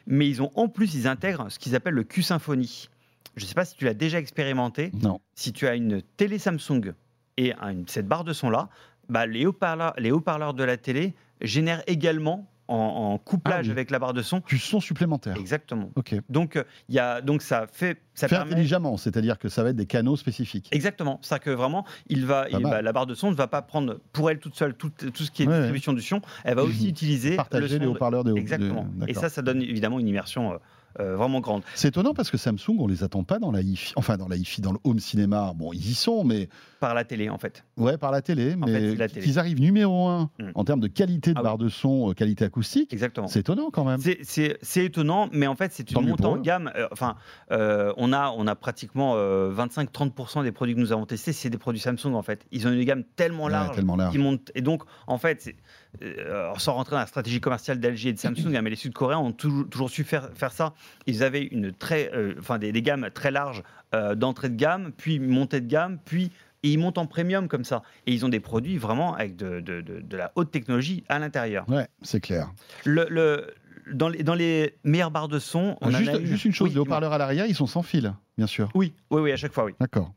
[0.06, 2.90] Mais ils ont en plus, ils intègrent ce qu'ils appellent le Q-Symphony.
[3.36, 4.92] Je ne sais pas si tu l'as déjà expérimenté.
[5.02, 5.20] Non.
[5.34, 6.94] Si tu as une télé Samsung
[7.38, 7.54] et
[7.88, 8.70] cette barre de son là,
[9.10, 13.72] bah, les haut-parleurs les haut-parleurs de la télé génèrent également en, en couplage Ah oui.
[13.72, 14.42] avec la barre de son.
[14.48, 15.36] Du son supplémentaire.
[15.38, 15.92] Exactement.
[15.96, 16.16] Ok.
[16.30, 18.00] Donc, euh, il y a, donc ça fait.
[18.16, 20.70] Ça Fait permet- intelligemment, c'est-à-dire que ça va être des canaux spécifiques.
[20.72, 21.20] Exactement.
[21.24, 22.72] C'est-à-dire que vraiment, il va, il mal.
[22.72, 25.24] va- la barre de son ne va pas prendre pour elle toute seule tout, tout
[25.24, 26.22] ce qui est Ouais, distribution du son.
[26.44, 26.90] Elle va aussi Mhm.
[26.90, 28.88] utiliser le Partager son les de- haut-parleurs des hauts- Exactement.
[28.96, 30.54] de- Et ça, ça donne évidemment une immersion
[31.00, 31.64] euh, vraiment grande.
[31.76, 34.36] C'est étonnant parce que Samsung, on les attend pas dans la hi enfin dans la
[34.36, 35.54] hi dans le home cinéma.
[35.56, 37.64] Bon, ils y sont, mais Par la télé, en fait.
[37.78, 38.54] ouais, par la télé.
[38.56, 40.52] En Mais qu'ils arrivent numéro un Mm.
[40.56, 41.44] en termes de qualité de Ah oui.
[41.44, 43.28] barre de son, euh, qualité acoustique, Exactement.
[43.28, 44.00] c'est étonnant quand même.
[44.00, 46.72] C'est- étonnant, mais en fait, c'est une montée en gamme.
[46.76, 47.16] Euh, enfin,
[47.52, 49.16] euh, on, a, on a pratiquement
[49.52, 52.46] 25-30% des produits que nous avons testés, c'est des produits Samsung, en fait.
[52.52, 53.76] Ils ont une gamme tellement Ouais, large.
[53.76, 54.12] tellement large.
[54.12, 54.52] qui montent.
[54.56, 55.54] Et donc, en fait,
[56.02, 59.20] euh, sans rentrer dans la stratégie commerciale d'LG et de Samsung, hein, mais les Sud-Coréens
[59.20, 60.74] ont toujours, toujours su faire, faire ça.
[61.08, 63.64] Ils avaient une très, euh, enfin, des, des gammes très larges
[63.94, 66.32] euh, d'entrée de gamme, puis montée de gamme, puis
[66.66, 67.84] et ils montent en premium comme ça.
[68.08, 71.20] Et ils ont des produits vraiment avec de, de- de- de la haute technologie à
[71.20, 71.68] l'intérieur.
[71.68, 72.54] Ouais, c'est clair.
[72.86, 73.54] Le, le-
[73.92, 76.68] dans, les, dans les meilleures barres de son, on en a juste, une- juste chose,
[76.70, 78.70] Oui, les haut-parleurs à l'arrière, ils sont sans fil, bien sûr.
[78.76, 79.74] Oui, oui, oui, à chaque fois, oui.
[79.82, 80.14] D'accord,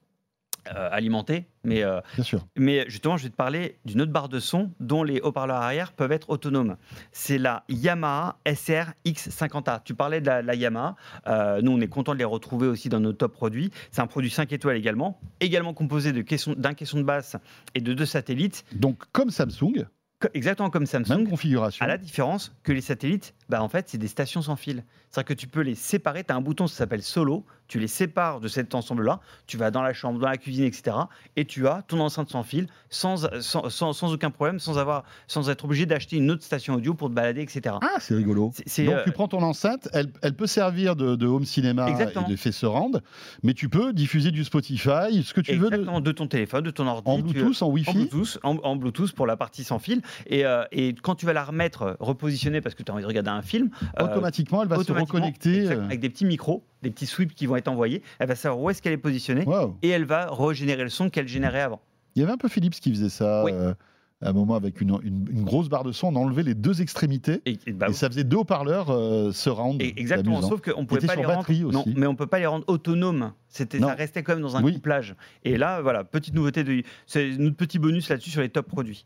[0.75, 2.45] Euh, alimentés, mais euh, bien sûr.
[2.57, 5.93] Mais justement, je vais te parler d'une autre barre de son dont les haut-parleurs arrière
[5.93, 6.77] peuvent être autonomes.
[7.13, 9.83] C'est la Yamaha SR X50A.
[9.85, 10.97] Tu parlais de la, la Yamaha.
[11.29, 13.71] Euh, nous, on est content de les retrouver aussi dans nos top produits.
[13.93, 17.37] C'est un produit 5 étoiles également, également composé de caisson- d'un caisson de basse
[17.75, 19.87] et de deux satellites, Donc, comme Samsung,
[20.35, 21.09] exactement comme Samsung.
[21.19, 21.85] même configuration.
[21.85, 24.85] À la différence que les satellites, bah en fait, c'est des stations sans fil.
[25.11, 26.25] C'est-à-dire que tu peux les séparer.
[26.25, 27.45] Tu as un bouton, ça s'appelle Solo.
[27.69, 29.21] Tu les sépares de cet ensemble-là.
[29.49, 30.97] Tu vas dans la chambre, dans la cuisine, etc.
[31.37, 35.05] Et tu as ton enceinte sans fil, sans, sans, sans- sans aucun problème, sans, avoir,
[35.27, 37.77] sans être obligé d'acheter une autre station audio pour te balader, etc.
[37.81, 38.53] Ah, c'est rigolo.
[38.57, 42.27] Donc euh, tu prends ton enceinte, elle, elle peut servir de, de home cinéma Exactement.
[42.29, 43.03] et de fait surround,
[43.43, 46.71] mais tu peux diffuser du Spotify, ce que tu veux, de- de, ton téléphone, de
[46.71, 47.11] ton ordi.
[47.11, 47.93] en Bluetooth, en En Wi-Fi.
[47.93, 50.03] Bluetooth, en, en Bluetooth pour la partie sans fil.
[50.27, 53.09] Et, euh, et quand tu vas la remettre repositionnée parce que tu as envie de
[53.09, 53.71] regarder un film,
[54.01, 55.63] euh, Automatiquement, elle va se reconnecter.
[55.63, 58.03] exact, euh, avec des petits micros, des petits sweeps qui vont être envoyés.
[58.19, 59.45] Elle va savoir où est-ce qu'elle est positionnée
[59.83, 61.81] et elle va régénérer le son qu'elle générait avant.
[62.15, 63.43] Il y avait un peu Philips qui faisait ça.
[63.45, 63.53] Oui.
[63.55, 63.75] euh,
[64.23, 66.81] à un moment, avec une, une- une grosse barre de son, on enlevait les deux
[66.81, 69.83] extrémités Et, et bah, et ça faisait deux haut-parleurs euh, surround.
[69.83, 71.45] et- exactement, sauf qu'on pouvait pas les rendre.
[71.71, 71.95] Non, aussi.
[71.99, 73.33] mais on peut pas les rendre autonomes.
[73.51, 74.73] C'était, ça restait quand même dans un Oui.
[74.73, 75.15] couplage.
[75.45, 79.05] Et là, voilà, petite nouveauté de, c'est notre petit bonus là-dessus sur les top produits.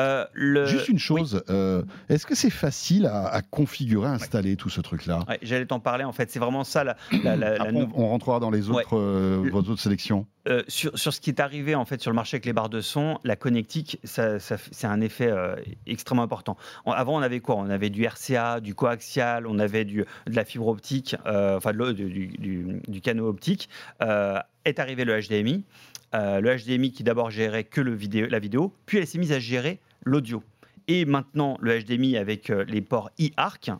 [0.00, 4.56] Euh, le- Juste une chose, euh, est-ce que c'est facile à, à configurer, à installer
[4.56, 5.20] tout ce truc-là?
[5.28, 6.04] Ouais, j'allais t'en parler.
[6.04, 8.70] En fait, c'est vraiment ça la, la- la- la Après, nou- on, rentrera dans les
[8.70, 10.26] autres, euh, vos autres sélections.
[10.46, 12.68] Euh, sur, sur ce qui est arrivé en fait sur le marché avec les barres
[12.68, 16.56] de son, la connectique, c'est un effet euh, extrêmement important.
[16.84, 17.56] Avant, on avait quoi?
[17.56, 21.72] On avait du RCA, du coaxial, on avait du, de la fibre optique, euh, enfin
[21.72, 23.68] du, canot optique.
[24.00, 25.64] Est arrivé le HDMI.
[26.12, 30.42] Le HDMI qui d'abord gérait que la vidéo, puis elle s'est mise à gérer l'audio.
[30.86, 33.70] Et maintenant, le HDMI avec les ports eARC,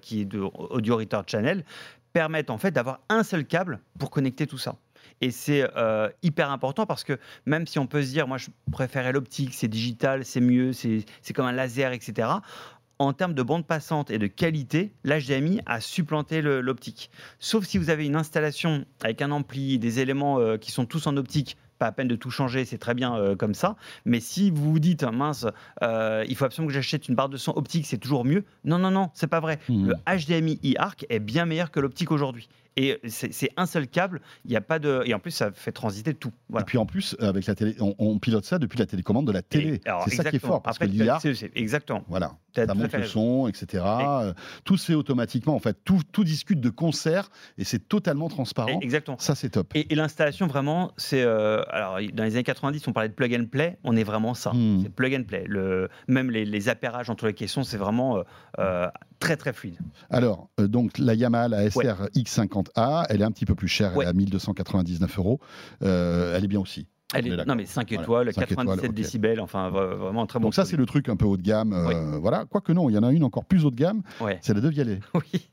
[0.00, 1.64] qui est de Audio Return Channel,
[2.12, 4.76] permettent en fait d'avoir un seul câble pour connecter tout ça.
[5.20, 8.48] Et c'est euh, hyper important parce que même si on peut se dire, moi je
[8.70, 11.04] préférais l'optique, c'est digital, c'est mieux, c'est
[11.34, 12.28] comme un laser, etc.
[12.98, 17.10] En termes de bande passante et de qualité, l'HDMI a supplanté l'optique.
[17.40, 21.06] Sauf si vous avez une installation avec un ampli, des éléments euh, qui sont tous
[21.08, 23.76] en optique, pas à peine de tout changer, c'est très bien euh, comme ça.
[24.04, 25.46] Mais si vous vous dites, mince,
[25.82, 28.44] euh, il faut absolument que j'achète une barre de son optique, c'est toujours mieux.
[28.64, 29.58] Non, non, non, c'est pas vrai.
[29.68, 29.88] Mhm.
[29.88, 32.48] Le HDMI e-ARC est bien meilleur que l'optique aujourd'hui.
[32.76, 35.02] Et c'est un seul câble, il n'y a pas de.
[35.06, 36.32] Et en plus, ça fait transiter tout.
[36.58, 39.32] Et puis en plus, avec la télé, on, on pilote ça depuis la télécommande de
[39.32, 39.80] la télé.
[40.08, 41.18] C'est ça qui est fort, parce Après, que l'IA,
[41.54, 42.04] Exactement.
[42.08, 43.84] voilà, ça monte le son, etc.
[43.86, 44.32] Euh,
[44.64, 45.76] Tout se fait automatiquement, en fait.
[45.84, 48.80] Tout, tout discute de concert et c'est totalement transparent.
[48.80, 49.18] Et- Exactement.
[49.20, 49.70] Ça, c'est top.
[49.76, 51.22] Et, et l'installation, vraiment, c'est.
[51.22, 53.78] euh, alors, dans les années 90, on parlait de plug and play.
[53.84, 54.50] On est vraiment ça.
[54.52, 54.80] Hmm.
[54.82, 55.44] C'est plug and play.
[55.46, 58.22] Le, même les, les appairages entre les caissons, c'est vraiment euh,
[58.58, 58.88] euh,
[59.18, 59.78] très, très fluide.
[60.10, 62.08] Alors, euh, donc la Yamaha, la SR Ouais.
[62.16, 64.04] X50A, elle est un petit peu plus chère, Ouais.
[64.04, 65.40] elle est à 1299 euros.
[65.82, 66.86] Euh, elle est bien aussi.
[67.14, 68.96] Elle est non, mais 5 Voilà, étoiles, 5 étoiles, 97 ok.
[68.96, 70.44] décibels, enfin, vra- vraiment très bon.
[70.46, 71.72] Donc ça, c'est le truc un peu haut de gamme.
[71.72, 72.44] euh, Voilà.
[72.46, 74.38] Quoique non, il y en a une encore plus haut de gamme, Ouais.
[74.42, 74.98] c'est la De Vialet.
[75.14, 75.48] Oui.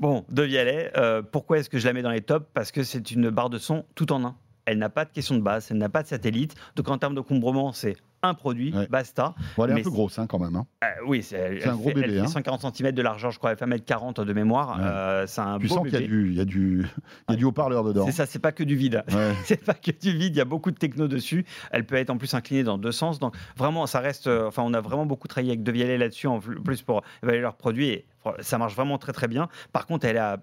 [0.00, 2.46] Bon, De Vialet, euh, pourquoi est-ce que je la mets dans les tops?
[2.52, 4.34] Parce que c'est une barre de son tout en un.
[4.64, 6.54] Elle n'a pas de question de base, elle n'a pas de satellite.
[6.74, 8.86] Donc en termes de combrement, c'est un produit, Ouais.
[8.88, 9.34] basta.
[9.56, 10.56] Bon, elle est Mais un peu grosse hein, quand même.
[10.56, 10.66] hein.
[10.84, 12.24] Euh, oui, c'est un gros fait, bébé, elle hein.
[12.24, 14.76] fait 140 cm de largeur, je crois, elle fait 1m40 de mémoire.
[14.78, 14.84] Ouais.
[14.84, 16.86] Euh, c'est un Tu beau sens qu'il y a du, il y a du,
[17.28, 18.06] il y a du haut-parleur dedans.
[18.06, 19.04] C'est ça, c'est pas que du vide.
[19.12, 19.32] Ouais.
[19.44, 21.44] c'est pas que du vide, il y a beaucoup de techno dessus.
[21.70, 23.18] Elle peut être en plus inclinée dans deux sens.
[23.18, 24.26] Donc vraiment, ça reste.
[24.26, 27.40] euh, enfin, on a vraiment beaucoup travaillé avec De Vialet là-dessus, en plus pour évaluer
[27.40, 27.88] leurs produits.
[27.88, 28.06] Et
[28.40, 29.48] ça marche vraiment très très bien.
[29.72, 30.38] Par contre, elle est à,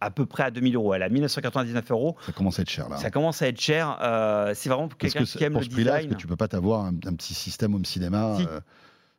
[0.00, 0.94] à- peu près à 2000 euros.
[0.94, 2.16] Elle est à 1999 euros.
[2.26, 2.96] Ça commence à être cher là.
[2.96, 3.98] Ça commence à être cher.
[4.02, 6.16] Euh, c'est vraiment pour Parce quelqu'un que qui aime pour le ce prix-là, est-ce design.
[6.16, 8.46] que tu peux pas t'avoir un, un petit système home cinéma Si.
[8.46, 8.60] euh,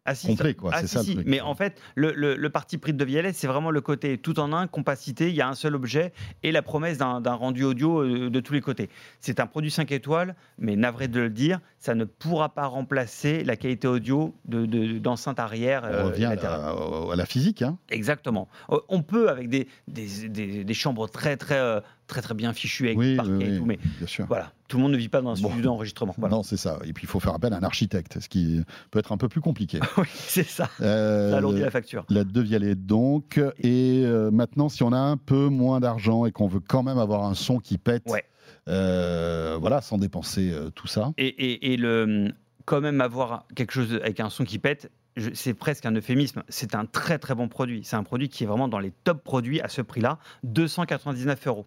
[0.09, 0.71] Ah, si, complet, quoi.
[0.73, 1.09] Ah, c'est si, ça si.
[1.09, 1.27] le truc.
[1.27, 4.39] Mais en fait, le, le- le parti pris de Vialet, c'est vraiment le côté tout
[4.39, 7.63] en un, compacité, il y a un seul objet et la promesse d'un d'un rendu
[7.63, 8.89] audio euh, de tous les côtés.
[9.19, 13.43] C'est un produit 5 étoiles, mais navré de le dire, ça ne pourra pas remplacer
[13.43, 15.81] la qualité audio de- de- d'enceinte arrière.
[15.83, 16.73] On euh, revient à la,
[17.11, 17.61] à la physique.
[17.61, 17.77] Hein.
[17.89, 18.47] Exactement.
[18.71, 22.53] Euh, On peut avec des, des, des- des chambres très très euh, très très bien
[22.53, 24.25] fichues avec Oui, parquet oui, et tout, mais Bien sûr.
[24.27, 25.49] voilà, tout le monde ne vit pas dans un Bon.
[25.49, 26.15] studio d'enregistrement.
[26.17, 26.35] Voilà.
[26.35, 26.79] Non, c'est ça.
[26.85, 29.27] Et puis, il faut faire appel à un architecte, ce qui peut être un peu
[29.29, 29.79] plus compliqué.
[29.97, 30.69] Oui, c'est ça.
[30.81, 32.05] Euh, Ça alourdit la facture.
[32.09, 33.39] La de Vialet donc.
[33.59, 36.97] Et euh, maintenant, si on a un peu moins d'argent et qu'on veut quand même
[36.97, 38.23] avoir un son qui pète, Ouais.
[38.67, 41.11] euh, voilà, sans dépenser euh, tout ça.
[41.17, 42.31] Et, et- et le,
[42.65, 44.91] quand même avoir quelque chose avec un son qui pète,
[45.33, 46.43] c'est presque un euphémisme.
[46.47, 47.81] C'est un très très bon produit.
[47.83, 51.65] C'est un produit qui est vraiment dans les top produits à ce prix-là, 299 euros.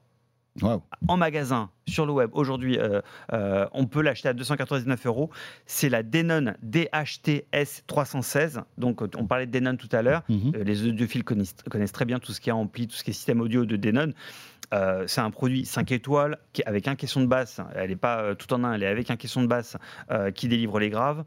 [0.61, 0.83] Waouh.
[1.09, 3.01] En magasin, sur le web, aujourd'hui, euh,
[3.33, 5.31] euh, on peut l'acheter à 299 euros.
[5.67, 8.63] C'est la Denon DHTS 316.
[8.77, 10.23] Donc, on parlait de Denon tout à l'heure.
[10.29, 10.53] Mhm.
[10.57, 13.11] Euh, Les audiophiles connaissent, connaissent très bien tout ce qui est ampli, tout ce qui
[13.11, 14.13] est système audio de Denon.
[15.07, 17.61] C'est un produit 5 étoiles qui, avec un caisson de basse.
[17.75, 19.77] Elle n'est pas tout en un, elle est avec un caisson de basse
[20.37, 21.25] qui délivre les graves.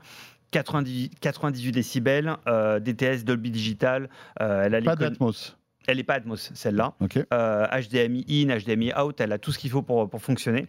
[0.52, 4.08] 90 98 décibels, DTS, Dolby Digital.
[4.38, 5.58] elle a Pas d'Atmos.
[5.88, 6.94] Elle n'est pas Atmos, celle-là.
[7.02, 7.20] Ok.
[7.34, 10.68] Euh, HDMI in, HDMI out, elle a tout ce qu'il faut pour, pour fonctionner.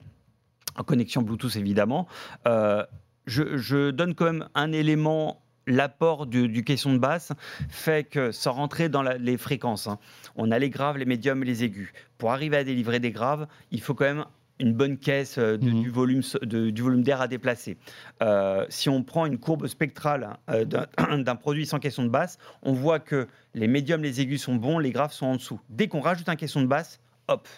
[0.77, 2.07] En connexion Bluetooth, évidemment.
[2.49, 2.85] Euh,
[3.27, 5.41] je, je donne quand même un élément.
[5.67, 7.33] L'apport du, du caisson de basse
[7.71, 9.99] fait que, sans rentrer dans la- les fréquences, hein,
[10.37, 11.91] on a les graves, les médiums et les aigus.
[12.19, 14.27] Pour arriver à délivrer des graves, il faut quand même
[14.61, 15.83] une bonne caisse euh, de- Mhm.
[15.83, 17.77] du volume de- du volume d'air à déplacer.
[18.23, 20.65] Euh, si on prend une courbe spectrale euh,
[21.19, 24.79] d'un produit sans caisson de basse, on voit que les médiums, les aigus sont bons,
[24.79, 25.61] les graves sont en dessous.
[25.71, 27.49] Dès qu'on rajoute un caisson de basse, hop,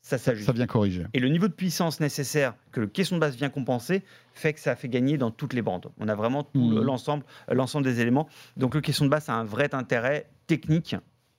[0.00, 0.46] ça s'ajuste.
[0.46, 1.04] Ça vient corriger.
[1.12, 4.60] Et le niveau de puissance nécessaire que le caisson de basse vient compenser fait que
[4.60, 5.90] ça fait gagner dans toutes les bandes.
[5.98, 8.26] On a vraiment tout le- l'ensemble, l'ensemble des éléments.
[8.56, 10.96] Donc le caisson de basse a un vrai intérêt technique,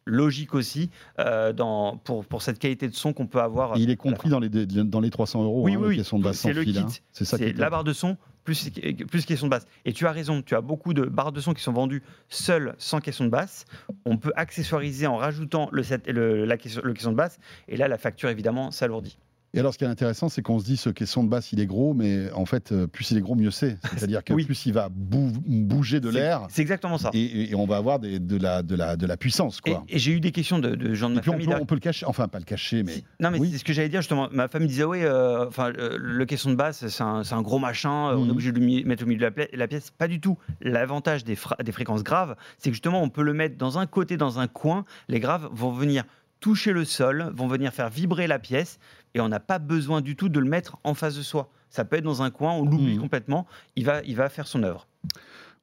[0.09, 0.89] logique aussi,
[1.19, 3.77] euh, dans, pour, pour cette qualité de son qu'on peut avoir.
[3.77, 5.97] Et il est compris dans les, dans les 300 euros, Oui, hein, oui, oui.
[6.19, 6.73] de basse C'est sans le fil.
[6.73, 6.79] kit.
[6.79, 6.87] hein.
[7.11, 8.69] C'est ça est la barre de son plus,
[9.09, 9.67] plus caisson de basse.
[9.85, 12.73] Et tu as raison, tu as beaucoup de barres de son qui sont vendues seules
[12.79, 13.65] sans caisson de basse.
[14.05, 17.37] On peut accessoiriser en rajoutant le, set- le, la caisson, le caisson de basse.
[17.67, 19.17] Et là, la facture, évidemment, s'alourdit.
[19.55, 21.59] Et alors, ce qui est intéressant, c'est qu'on se dit ce caisson de basse, il
[21.59, 23.77] est gros, mais en fait, euh, plus il est gros, mieux c'est.
[23.97, 24.45] C'est-à-dire que Oui.
[24.45, 27.09] plus il va bou- bouger de l'air, C'est exactement ça.
[27.13, 29.83] et, et on va avoir des- de, la, de, la, de la puissance, quoi.
[29.89, 31.47] et j'ai eu des questions de, de gens de Et ma puis on famille.
[31.47, 33.49] peut, on peut le cacher, enfin pas le cacher, mais Non, mais Oui.
[33.51, 34.29] c'est ce que j'allais dire justement.
[34.31, 37.89] Ma famille disait oui, euh, enfin euh, le caisson de basse, c'est un, gros machin.
[38.15, 38.27] On Mhm.
[38.27, 39.89] est obligé de le mettre au milieu de la, pièce.
[39.97, 40.37] Pas du tout.
[40.61, 44.37] L'avantage des fréquences graves, c'est que justement on peut le mettre dans un côté, dans
[44.39, 44.85] un coin.
[45.07, 46.03] Les graves vont venir
[46.39, 48.79] toucher le sol, vont venir faire vibrer la pièce,
[49.13, 51.49] et on n'a pas besoin du tout de le mettre en face de soi.
[51.69, 53.01] Ça peut être dans un coin, on l'oublie Mhm.
[53.01, 53.45] complètement.
[53.75, 54.87] Il va, il va faire son œuvre.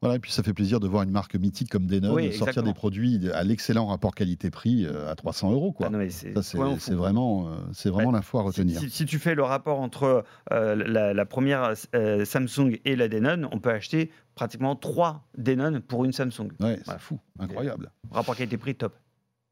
[0.03, 0.16] voilà.
[0.16, 2.72] Et puis ça fait plaisir de voir une marque mythique comme Denon Oui, sortir des
[2.74, 5.86] produits à l'excellent rapport qualité-prix euh, à 300 euros, quoi.
[5.86, 6.28] Ah mais c'est
[6.59, 8.78] ouais, vraiment, euh, c'est vraiment l'info à Si, retenir.
[8.80, 13.09] si- si tu fais le rapport entre euh, la, la première euh, Samsung et la
[13.09, 16.51] Denon, on peut acheter pratiquement trois Denon pour une Samsung.
[16.61, 17.90] Ouais, c'est fou, incroyable.
[18.11, 18.94] Rapport qualité-prix top.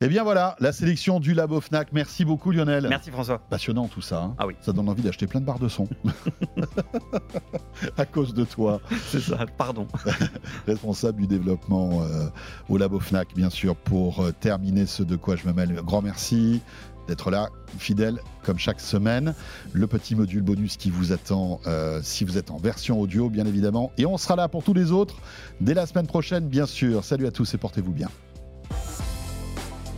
[0.00, 1.92] Et bien voilà, la sélection du Labo Fnac.
[1.92, 2.88] Merci beaucoup Lionel.
[2.88, 3.38] Merci François.
[3.38, 4.22] Passionnant tout ça.
[4.24, 4.34] hein.
[4.38, 4.54] Ah oui.
[4.60, 5.88] Ça donne envie d'acheter plein de barres de son.
[7.96, 9.46] à cause de toi, C'est ça.
[9.56, 9.86] Pardon.
[10.66, 12.26] responsable du développement euh,
[12.68, 15.72] au Labo Fnac, bien sûr, pour euh, terminer ce de quoi je me mêle.
[15.84, 16.60] Grand merci
[17.06, 19.32] d'être là, fidèle comme chaque semaine.
[19.72, 23.46] Le petit module bonus qui vous attend euh, si vous êtes en version audio, bien
[23.46, 23.92] évidemment.
[23.96, 25.14] Et on sera là pour tous les autres
[25.60, 27.04] dès la semaine prochaine, bien sûr.
[27.04, 28.08] Salut à tous et portez-vous bien.